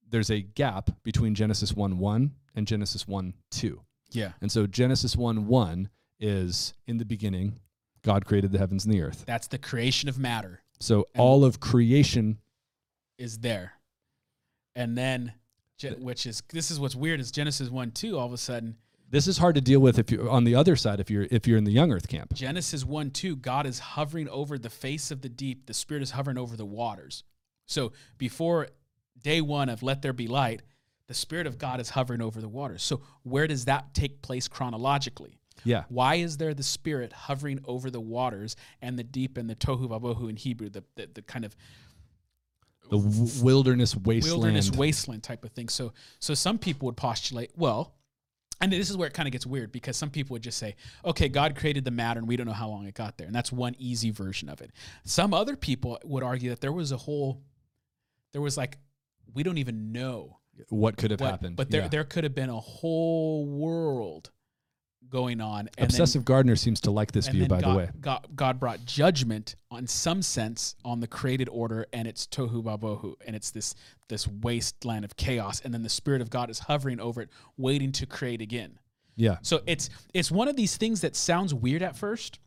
[0.08, 3.80] there's a gap between Genesis one one and Genesis one two.
[4.12, 7.60] Yeah, And so Genesis 1 1 is in the beginning,
[8.02, 9.22] God created the heavens and the earth.
[9.24, 12.38] that's the creation of matter So And- all of creation,
[13.18, 13.74] is there,
[14.74, 15.34] and then
[15.98, 18.18] which is this is what's weird is Genesis one two.
[18.18, 18.76] All of a sudden,
[19.10, 21.00] This is hard to deal with if you're on the other side.
[21.00, 24.28] If you're if you're in the young Earth camp, Genesis 1 2, God is hovering
[24.28, 25.66] over the face of the deep.
[25.66, 27.24] The Spirit is hovering over the waters.
[27.66, 28.68] So before
[29.20, 30.62] day one of let there be light,
[31.08, 32.82] the Spirit of God is hovering over the waters.
[32.82, 35.40] So where does that take place chronologically?
[35.64, 39.54] yeah, Why is there the Spirit hovering over the waters and the deep and the
[39.56, 41.54] tohu vabohu in Hebrew, the, the, the kind of
[42.90, 44.40] the w- wilderness wasteland.
[44.40, 45.68] wilderness wasteland type of thing.
[45.68, 47.94] So so some people would postulate, well,
[48.60, 50.76] and this is where it kind of gets weird because some people would just say,
[51.04, 53.26] okay, God created the matter and we don't know how long it got there.
[53.26, 54.70] And that's one easy version of it.
[55.04, 57.42] Some other people would argue that there was a whole
[58.32, 58.78] there was like
[59.34, 60.38] we don't even know
[60.68, 61.56] what could have what, happened?
[61.56, 61.88] but there Yeah.
[61.88, 64.30] there could have been a whole world
[65.08, 67.90] going on and then- Obsessive gardener seems to like this view, by God, the way.
[68.00, 73.14] God, God brought judgment on some sense on the created order and it's tohu babohu
[73.26, 73.74] and it's this
[74.08, 77.90] this wasteland of chaos and then the spirit of God is hovering over it waiting
[77.92, 78.78] to create again.
[79.16, 82.38] Yeah, So it's it's one of these things that sounds weird at first,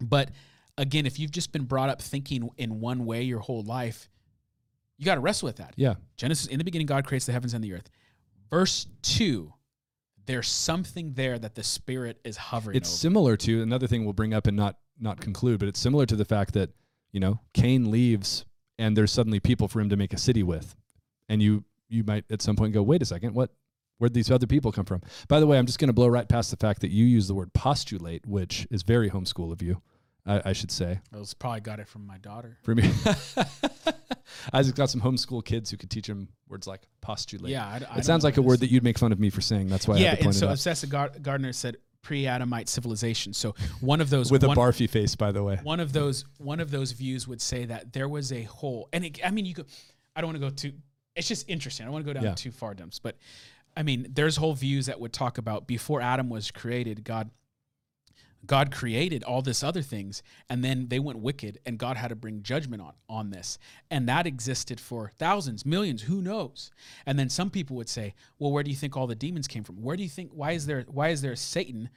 [0.00, 0.30] but
[0.78, 4.08] again, if you've just been brought up thinking in one way your whole life,
[4.98, 5.74] you got to wrestle with that.
[5.76, 7.88] yeah, Genesis, in the beginning, God creates the heavens and the earth.
[8.50, 9.52] Verse 2,
[10.26, 12.96] there's something there that the Spirit is hovering it's over.
[12.96, 16.16] similar to another thing we'll bring up and not not conclude, but it's similar to
[16.16, 16.70] the fact that
[17.12, 18.44] you know Cain leaves
[18.78, 20.74] and there's suddenly people for him to make a city with,
[21.28, 23.50] and you you might at some point go, wait a second, what?
[23.98, 25.02] Where'd these other people come from?
[25.28, 27.28] By the way, I'm just going to blow right past the fact that you use
[27.28, 29.80] the word postulate, which is very homeschool of you,
[30.26, 30.98] I, I should say.
[31.14, 32.58] I was probably got it from my daughter.
[32.62, 32.90] For me,
[34.52, 37.52] Isaac's got some homeschool kids who could teach him words like postulate.
[37.52, 39.40] Yeah, I, I it sounds like a word that you'd make fun of me for
[39.40, 39.68] saying.
[39.68, 39.96] That's why.
[39.96, 40.48] I Yeah, had and so.
[40.48, 43.32] Obsessive Gar- Gardner said pre-Adamite civilization.
[43.32, 45.58] So one of those With one, a barfy face, by the way.
[45.62, 49.04] one of those one of those views would say that there was a whole, and
[49.04, 49.66] it, I mean, you could.
[50.16, 50.72] I don't want to go too.
[51.14, 51.84] It's just interesting.
[51.84, 52.34] I don't want to go down Yeah.
[52.34, 53.16] too far dumps, but
[53.76, 57.30] I mean, there's whole views that would talk about before Adam was created, God.
[58.44, 62.16] God created all this other things, and then they went wicked, and God had to
[62.16, 63.58] bring judgment on on this,
[63.90, 66.70] and that existed for thousands, millions, who knows?
[67.06, 69.64] And then some people would say, "Well, where do you think all the demons came
[69.64, 69.82] from?
[69.82, 71.88] Where do you think why is there why is there Satan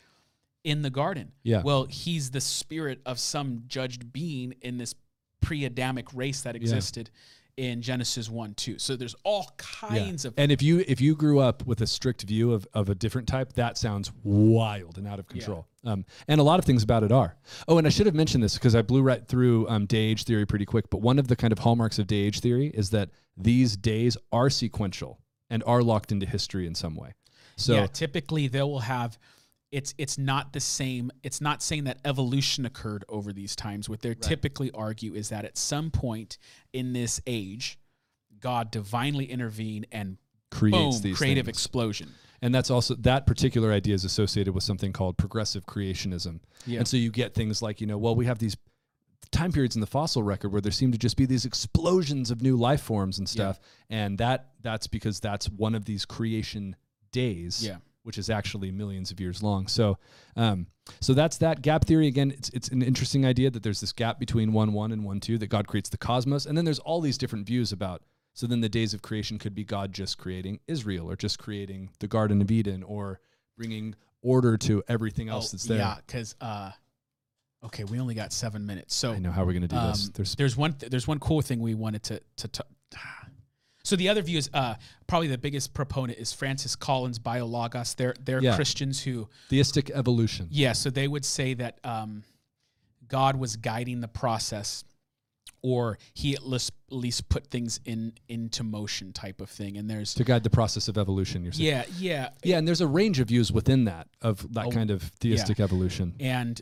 [0.64, 1.32] in the garden?
[1.44, 1.62] Yeah.
[1.64, 4.96] Well, he's the spirit of some judged being in this
[5.42, 7.12] pre-Adamic race that existed
[7.58, 8.80] in Genesis 1 2.
[8.80, 12.24] So there's all kinds of And if you if you grew up with a strict
[12.24, 15.68] view of, of a different type, that sounds wild and out of control.
[15.86, 17.36] Um, and a lot of things about it are.
[17.68, 20.24] Oh, and I should have mentioned this because I blew right through um, day age
[20.24, 20.90] theory pretty quick.
[20.90, 24.18] But one of the kind of hallmarks of day age theory is that these days
[24.32, 27.14] are sequential and are locked into history in some way.
[27.58, 29.18] So yeah, typically they will have
[29.76, 31.12] it's it's not the same.
[31.22, 33.90] It's not saying that evolution occurred over these times.
[33.90, 36.38] What they typically argue is that at some point
[36.72, 37.78] in this age,
[38.40, 40.18] God divinely intervened and
[40.50, 41.58] creates boom, these creative things.
[41.58, 42.10] explosion.
[42.42, 46.40] And that's also that particular idea is associated with something called progressive creationism.
[46.66, 46.80] Yeah.
[46.80, 48.56] And so you get things like, you know, well, we have these
[49.32, 52.42] time periods in the fossil record where there seem to just be these explosions of
[52.42, 53.60] new life forms and stuff.
[53.90, 56.78] And that that's because that's one of these creation
[57.12, 57.66] days.
[57.66, 57.78] Yeah.
[58.06, 59.66] Which is actually millions of years long.
[59.68, 59.98] So,
[60.36, 60.68] um,
[61.02, 62.06] so that's that gap theory.
[62.08, 65.20] Again, it's it's an interesting idea that there's this gap between one one and one
[65.20, 68.04] two that God creates the cosmos, and then there's all these different views about.
[68.34, 71.90] So then the days of creation could be God just creating Israel, or just creating
[72.00, 73.20] the Garden of Eden, or
[73.58, 75.78] bringing order to everything else that's there.
[75.78, 76.72] Oh, Yeah, because uh,
[77.64, 78.94] okay, we only got seven minutes.
[78.94, 80.06] So I know how we're gonna do this.
[80.06, 82.48] Um, There's there's one th- there's one cool thing we wanted to to.
[82.50, 82.66] to
[83.86, 84.76] so the other view is uh,
[85.08, 87.96] probably the biggest proponent is Francis Collins BioLogos.
[87.96, 88.56] They're they're Yeah.
[88.56, 90.48] Christians who theistic evolution.
[90.52, 90.74] yeah.
[90.74, 92.24] So they would say that um,
[93.08, 94.84] God was guiding the process,
[95.62, 99.78] or He at least, at least put things in into motion, type of thing.
[99.78, 101.44] And there's to guide the process of evolution.
[101.44, 101.68] You're saying.
[101.70, 104.90] yeah yeah Yeah, and there's a range of views within that of that Oh, kind
[104.92, 106.16] of theistic evolution.
[106.20, 106.60] and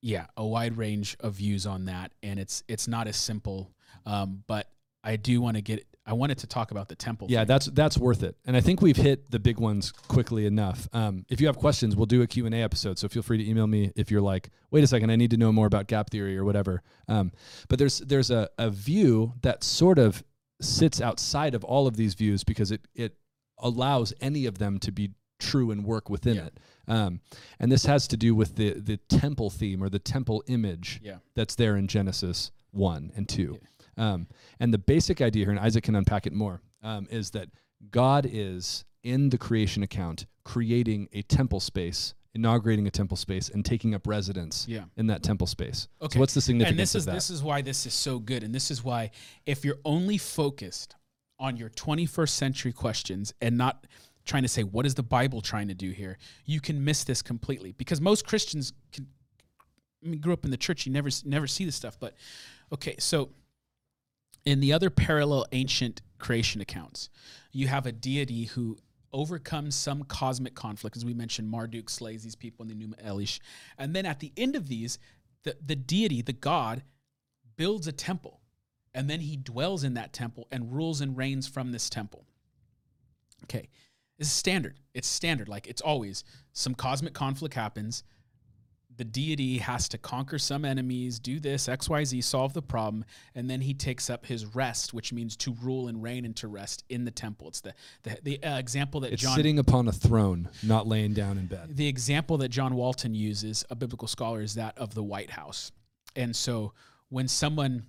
[0.00, 3.72] yeah, a wide range of views on that, and it's it's not as simple.
[4.06, 4.70] Um, but
[5.02, 5.84] I do want to get.
[6.08, 7.28] I wanted to talk about the temple.
[7.30, 7.48] Yeah, thing.
[7.48, 8.36] that's that's worth it.
[8.46, 10.88] And I think we've hit the big ones quickly enough.
[10.94, 12.98] Um, if you have questions, we'll do a Q&A episode.
[12.98, 15.36] So feel free to email me if you're like, wait a second, I need to
[15.36, 16.82] know more about gap theory or whatever.
[17.08, 17.30] Um,
[17.68, 20.24] but there's there's a, a view that sort of
[20.60, 23.14] sits outside of all of these views because it it
[23.58, 26.46] allows any of them to be true and work within Yeah.
[26.46, 26.60] it.
[26.88, 27.20] Um,
[27.60, 31.18] and this has to do with the the temple theme or the temple image yeah.
[31.34, 33.58] that's there in Genesis 1 and 2.
[33.98, 34.28] Um,
[34.60, 37.48] and the basic idea here, and Isaac can unpack it more, um, is that
[37.90, 43.64] God is in the creation account creating a temple space, inaugurating a temple space, and
[43.64, 44.84] taking up residence Yeah.
[44.96, 45.88] in that temple space.
[46.00, 46.14] Okay.
[46.14, 48.18] So what's the significance of that and this is this is why this is so
[48.18, 49.10] good, and this is why
[49.46, 50.94] if you're only focused
[51.40, 53.86] on your 21st century questions and not
[54.24, 57.22] trying to say what is the bible trying to do here you can miss this
[57.22, 59.06] completely because most christians can,
[60.04, 62.14] I mean, grew up in the church you never never see this stuff but
[62.72, 63.30] okay so
[64.44, 67.08] in the other parallel ancient creation accounts
[67.52, 68.76] you have a deity who
[69.12, 73.40] overcomes some cosmic conflict as we mentioned marduk slays these people in the Enuma Elish
[73.76, 74.98] and then at the end of these
[75.44, 76.82] the, the deity the god
[77.56, 78.40] builds a temple
[78.94, 82.24] and then he dwells in that temple and rules and reigns from this temple.
[83.44, 83.68] Okay,
[84.18, 84.80] this is standard.
[84.94, 85.48] It's standard.
[85.48, 88.02] Like it's always some cosmic conflict happens.
[88.98, 93.60] The deity has to conquer some enemies, do this, XYZ, solve the problem, and then
[93.60, 97.04] he takes up his rest, which means to rule and reign and to rest in
[97.04, 97.48] the temple.
[97.48, 101.14] It's the the, the uh, example that It's John sitting upon a throne, not laying
[101.14, 101.76] down in bed.
[101.76, 105.70] the example that John Walton uses, a biblical scholar, is that of the White House.
[106.16, 106.72] And so
[107.08, 107.86] when someone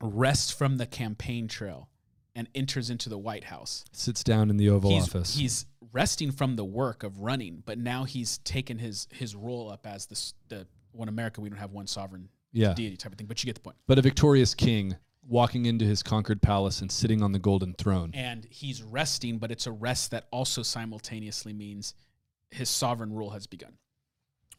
[0.00, 1.88] rests from the campaign trail
[2.34, 5.34] and enters into the White House, Sits down in the Oval he's, Office.
[5.36, 9.86] he's resting from the work of running, but now he's taken his his role up
[9.86, 12.74] as the the one America we don't have one sovereign yeah.
[12.74, 13.76] deity type of thing, but you get the point.
[13.86, 18.10] But a victorious king walking into his conquered palace and sitting on the golden throne.
[18.14, 21.94] And he's resting, but it's a rest that also simultaneously means
[22.50, 23.74] his sovereign rule has begun.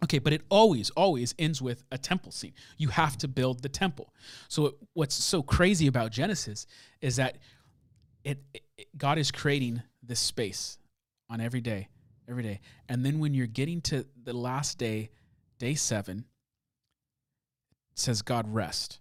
[0.03, 2.53] Okay, but it always, always ends with a temple scene.
[2.77, 4.13] You have to build the temple.
[4.47, 6.67] So it- what's so crazy about Genesis
[7.01, 7.39] is that
[8.23, 10.77] it, it God is creating this space
[11.29, 11.87] on every day,
[12.27, 15.09] every day, and then when you're getting to the last day,
[15.57, 16.25] day seven,
[17.91, 18.99] it says God rest.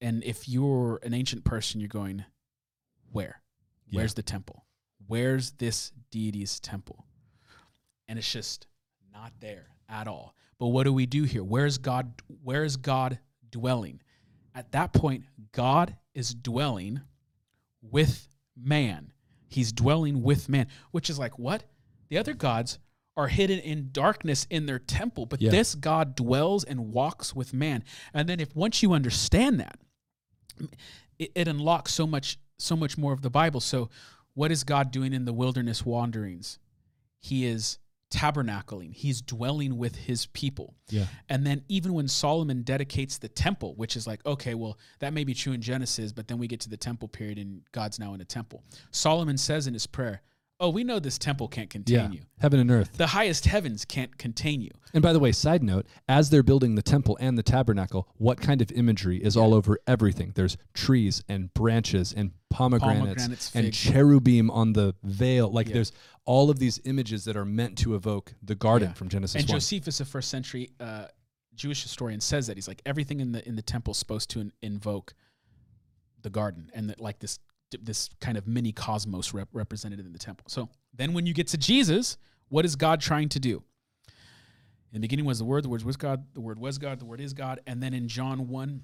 [0.00, 2.24] And if you're an ancient person, you're going,
[3.10, 3.40] where?
[3.88, 4.00] Yeah.
[4.00, 4.64] Where's the temple?
[5.06, 7.06] Where's this deity's temple?
[8.08, 8.66] And it's just
[9.12, 10.34] not there at all.
[10.58, 11.44] But what do we do here?
[11.44, 12.12] Where's God
[12.42, 13.18] where is God
[13.50, 14.00] dwelling?
[14.54, 17.02] At that point, God is dwelling
[17.82, 19.12] with man.
[19.48, 21.64] He's dwelling with man, which is like what?
[22.08, 22.78] The other gods
[23.16, 25.50] are hidden in darkness in their temple, but Yeah.
[25.50, 27.82] this God dwells and walks with man.
[28.12, 29.78] And then if once you understand that,
[31.18, 33.60] it, it unlocks so much so much more of the Bible.
[33.60, 33.90] So
[34.34, 36.58] what is God doing in the wilderness wanderings?
[37.20, 37.78] He is
[38.10, 38.94] tabernacling.
[38.94, 40.74] He's dwelling with his people.
[40.88, 41.06] Yeah.
[41.28, 45.24] And then even when Solomon dedicates the temple, which is like, okay, well, that may
[45.24, 48.14] be true in Genesis, but then we get to the temple period and God's now
[48.14, 48.62] in a temple.
[48.90, 50.22] Solomon says in his prayer,
[50.58, 52.20] Oh, we know this temple can't contain you.
[52.40, 52.92] Heaven and earth.
[52.96, 54.70] The highest heavens can't contain you.
[54.94, 58.40] And by the way, side note, as they're building the temple and the tabernacle, what
[58.40, 60.32] kind of imagery is all over everything?
[60.34, 63.76] There's trees and branches and pomegranates, Pomegranates, and figs.
[63.76, 65.50] cherubim on the veil.
[65.52, 65.92] Like there's
[66.24, 68.94] all of these images that are meant to evoke the garden Yeah.
[68.94, 69.56] from Genesis and 1.
[69.58, 71.08] Josephus, a first century uh,
[71.54, 74.40] Jewish historian, says that he's like everything in the in the temple is supposed to
[74.40, 75.12] in, invoke
[76.22, 77.38] the garden, and that like this
[77.80, 80.46] this kind of mini cosmos rep- represented in the temple.
[80.48, 82.16] So then, when you get to Jesus,
[82.48, 83.62] what is God trying to do?
[84.92, 87.04] In the beginning was the Word, the Word was God, the Word was God, the
[87.04, 88.82] Word is God, and then in John 1,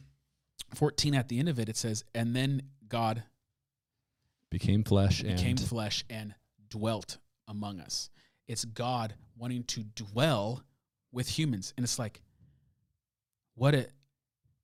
[0.75, 3.23] 14 at the end of it, it says, and then God
[4.51, 6.35] became flesh and became flesh and
[6.69, 7.19] dwelt
[7.49, 8.11] among us.
[8.49, 10.63] It's God wanting to dwell
[11.13, 11.73] with humans.
[11.77, 12.21] And it's like,
[13.55, 13.87] what a,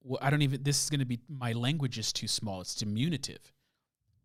[0.02, 2.60] well, I don't even, this is going to be, my language is too small.
[2.60, 3.40] It's diminutive.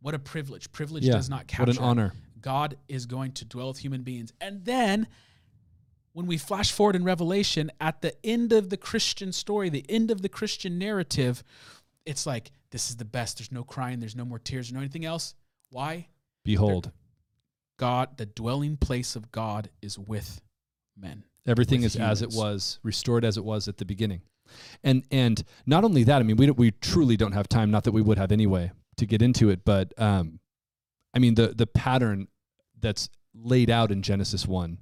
[0.04, 0.70] What a privilege.
[0.74, 1.62] Privilege yeah, does not capture.
[1.62, 2.14] what an honor.
[2.42, 4.34] God is going to dwell with human beings.
[4.42, 5.08] And then
[6.12, 10.12] when we flash forward in Revelation, at the end of the Christian story, the end
[10.12, 11.42] of the Christian narrative,
[12.06, 13.38] it's like, this is the best.
[13.38, 15.36] There's no crying, there's no more tears, no anything else.
[15.70, 16.10] Why?
[16.44, 16.92] Behold,
[17.80, 20.42] God, the dwelling place of God is with
[21.00, 21.24] men.
[21.48, 24.22] everything with is as it was, restored as it was at the beginning.
[24.84, 27.72] And and not only that, I mean, we we truly don't have time.
[27.72, 30.40] Not that we would have anyway to get into it, but um,
[31.14, 32.28] I mean the the pattern
[32.80, 34.80] that's laid out in Genesis one,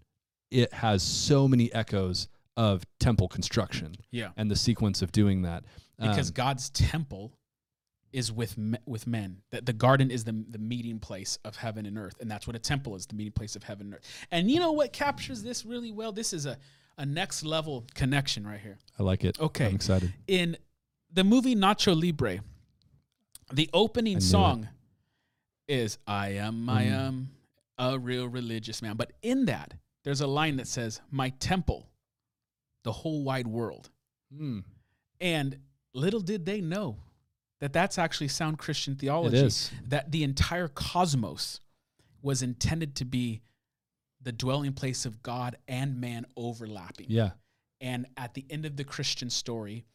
[0.50, 4.32] it has so many echoes of temple construction Yeah.
[4.36, 5.64] and the sequence of doing that.
[6.00, 7.32] Because Um, God's temple
[8.12, 9.42] is with me, with men.
[9.52, 12.56] That the garden is the the meeting place of heaven and earth, and that's what
[12.56, 14.28] a temple is, the meeting place of heaven and earth.
[14.32, 16.12] And you know what captures this really well?
[16.12, 16.58] This is a
[16.98, 18.78] a next level connection right here.
[19.00, 19.40] I like it.
[19.40, 19.68] Okay.
[19.68, 20.14] I'm excited.
[20.28, 20.58] in
[21.14, 22.40] the movie Nacho Libre,
[23.54, 24.68] the opening song
[25.68, 26.92] is I am, I Mm.
[26.92, 27.32] am
[27.78, 28.96] a real religious man.
[28.98, 29.74] But in that,
[30.04, 31.88] there's a line that says, My temple,
[32.84, 33.90] the whole wide world.
[34.34, 34.64] Mm,
[35.20, 35.60] And
[35.94, 36.98] little did they know
[37.60, 39.38] that that's actually sound Christian theology.
[39.90, 41.60] That the entire cosmos
[42.22, 43.42] was intended to be
[44.22, 47.08] the dwelling place of God and man overlapping.
[47.10, 47.32] Yeah.
[47.80, 49.86] And at the end of the Christian story,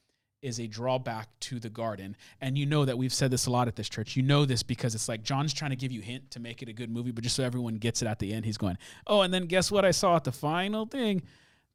[0.46, 2.16] is a drawback to the garden.
[2.40, 4.16] And you know that we've said this a lot at this church.
[4.16, 6.68] You know this because it's like John's trying to give you hint to make it
[6.68, 9.22] a good movie, but just so everyone gets it at the end, he's going, "Oh,
[9.22, 11.22] and then guess what I saw at the final thing?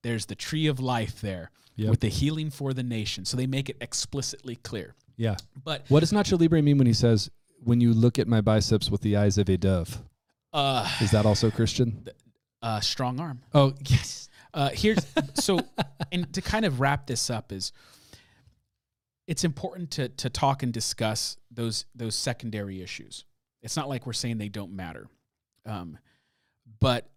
[0.03, 1.89] There's the tree of life there Yep.
[1.89, 4.95] with the healing for the nation." So they make it explicitly clear.
[5.17, 5.36] Yeah.
[5.63, 7.30] But What does Nacho Libre mean when he says,
[7.63, 10.01] "When you look at my biceps with the eyes of a dove"?
[10.53, 12.07] uh, Is that also Christian?
[12.61, 13.41] uh, strong arm.
[13.53, 14.30] Oh yes.
[14.53, 15.05] Uh, here's
[15.36, 15.59] so,
[16.11, 17.72] and to kind of wrap this up is,
[19.28, 23.26] it's important to to talk and discuss those those secondary issues.
[23.61, 25.07] It's not like we're saying they don't matter,
[25.65, 25.97] um,
[26.80, 27.09] but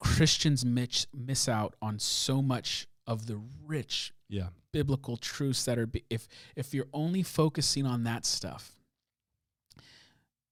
[0.00, 4.48] Christians miss miss out on so much of the rich Yeah.
[4.72, 6.26] biblical truths that are if
[6.56, 8.76] if you're only focusing on that stuff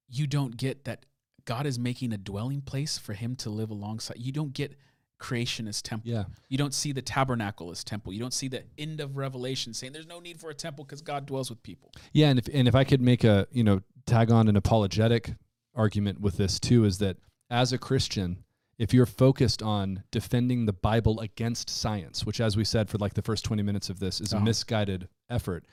[0.08, 1.06] you don't get that
[1.44, 4.76] God is making a dwelling place for him to live alongside you don't get
[5.22, 6.24] creation as temple Yeah.
[6.48, 9.92] you don't see the tabernacle as temple you don't see the end of revelation saying
[9.92, 12.66] there's no need for a temple because God dwells with people Yeah, and if and
[12.68, 15.34] if I could make a you know tag on an apologetic
[15.74, 17.16] argument with this too is that
[17.50, 18.44] as a Christian,
[18.78, 23.14] if you're focused on defending the Bible against science, which as we said for like
[23.14, 24.44] the first 20 minutes of this is a Uh-huh.
[24.46, 25.64] misguided effort,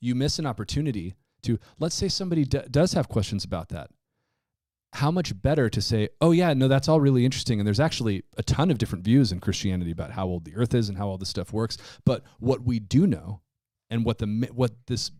[0.00, 3.90] you miss an opportunity to let's say somebody d- does have questions about that.
[4.94, 8.24] How much better to say, "Oh yeah, no that's all really interesting and there's actually
[8.36, 11.08] a ton of different views in Christianity about how old the earth is and how
[11.08, 13.40] all this stuff works, but what we do know
[13.88, 15.10] and what the what this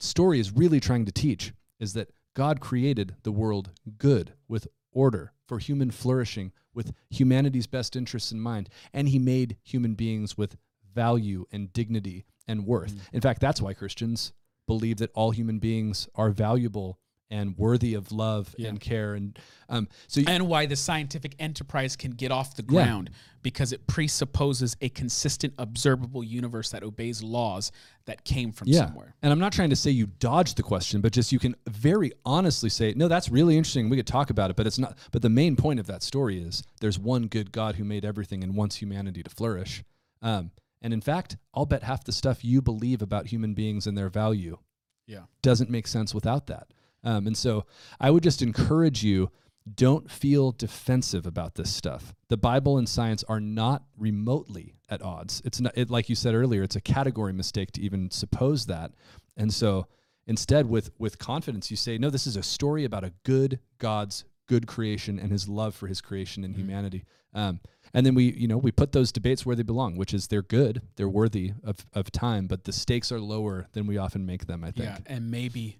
[0.00, 5.32] story is really trying to teach is that God created the world good with order
[5.46, 10.56] for human flourishing with humanity's best interests in mind and he made human beings with
[10.94, 12.94] value and dignity and worth.
[12.94, 13.00] Mm.
[13.14, 14.32] In fact, that's why Christians
[14.66, 16.98] believe that all human beings are valuable
[17.30, 18.68] and worthy of love Yeah.
[18.68, 22.66] and care and um so and why the scientific enterprise can get off the Yeah.
[22.84, 23.10] ground
[23.42, 27.70] because it presupposes a consistent observable universe that obeys laws
[28.06, 28.86] that came from Yeah.
[28.86, 31.54] somewhere And I'm not trying to say you dodge the question, but just you can
[31.68, 33.90] very honestly say, no, that's really interesting.
[33.90, 34.96] We could talk about it, but it's not.
[35.12, 38.42] But the main point of that story is there's one good God who made everything
[38.42, 39.84] and wants humanity to flourish.
[40.22, 40.50] Um,
[40.80, 44.08] and in fact, I'll bet half the stuff you believe about human beings and their
[44.08, 44.58] value
[45.06, 46.68] yeah doesn't make sense without that.
[47.04, 47.64] Um, and so
[48.00, 49.30] I would just encourage you
[49.74, 52.14] don't feel defensive about this stuff.
[52.28, 55.42] The Bible and science are not remotely at odds.
[55.44, 58.92] It's not it, like you said earlier, it's a category mistake to even suppose that.
[59.36, 59.86] And so
[60.26, 64.24] instead with with confidence you say, no, this is a story about a good God's
[64.46, 66.58] good creation and his love for his creation and Mhm.
[66.58, 67.04] humanity.
[67.34, 67.60] Um,
[67.92, 70.40] and then we, you know, we put those debates where they belong, which is they're
[70.42, 74.46] good, they're worthy of, of time, but the stakes are lower than we often make
[74.46, 74.88] them, I think.
[74.88, 75.78] Yeah, and maybe,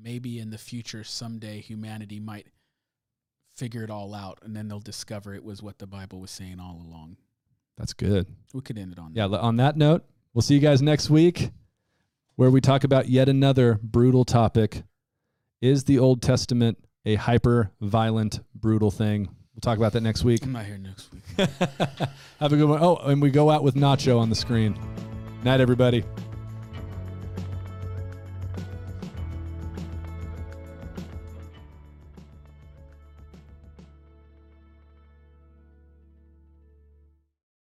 [0.00, 2.46] maybe in the future, someday humanity might
[3.54, 6.58] figure it all out, and then they'll discover it was what the Bible was saying
[6.60, 7.16] all along.
[7.78, 8.26] That's good.
[8.52, 9.40] We could end it on Yeah, that.
[9.40, 11.50] on that note, we'll see you guys next week
[12.36, 14.82] where we talk about yet another brutal topic.
[15.60, 19.26] Is the Old Testament a hyper violent, brutal thing?
[19.54, 20.44] We'll talk about that next week.
[20.44, 21.22] I'm not here next week.
[22.40, 22.82] Have a good one.
[22.82, 24.76] Oh, and we go out with Nacho on the screen.
[25.44, 26.02] Night, everybody.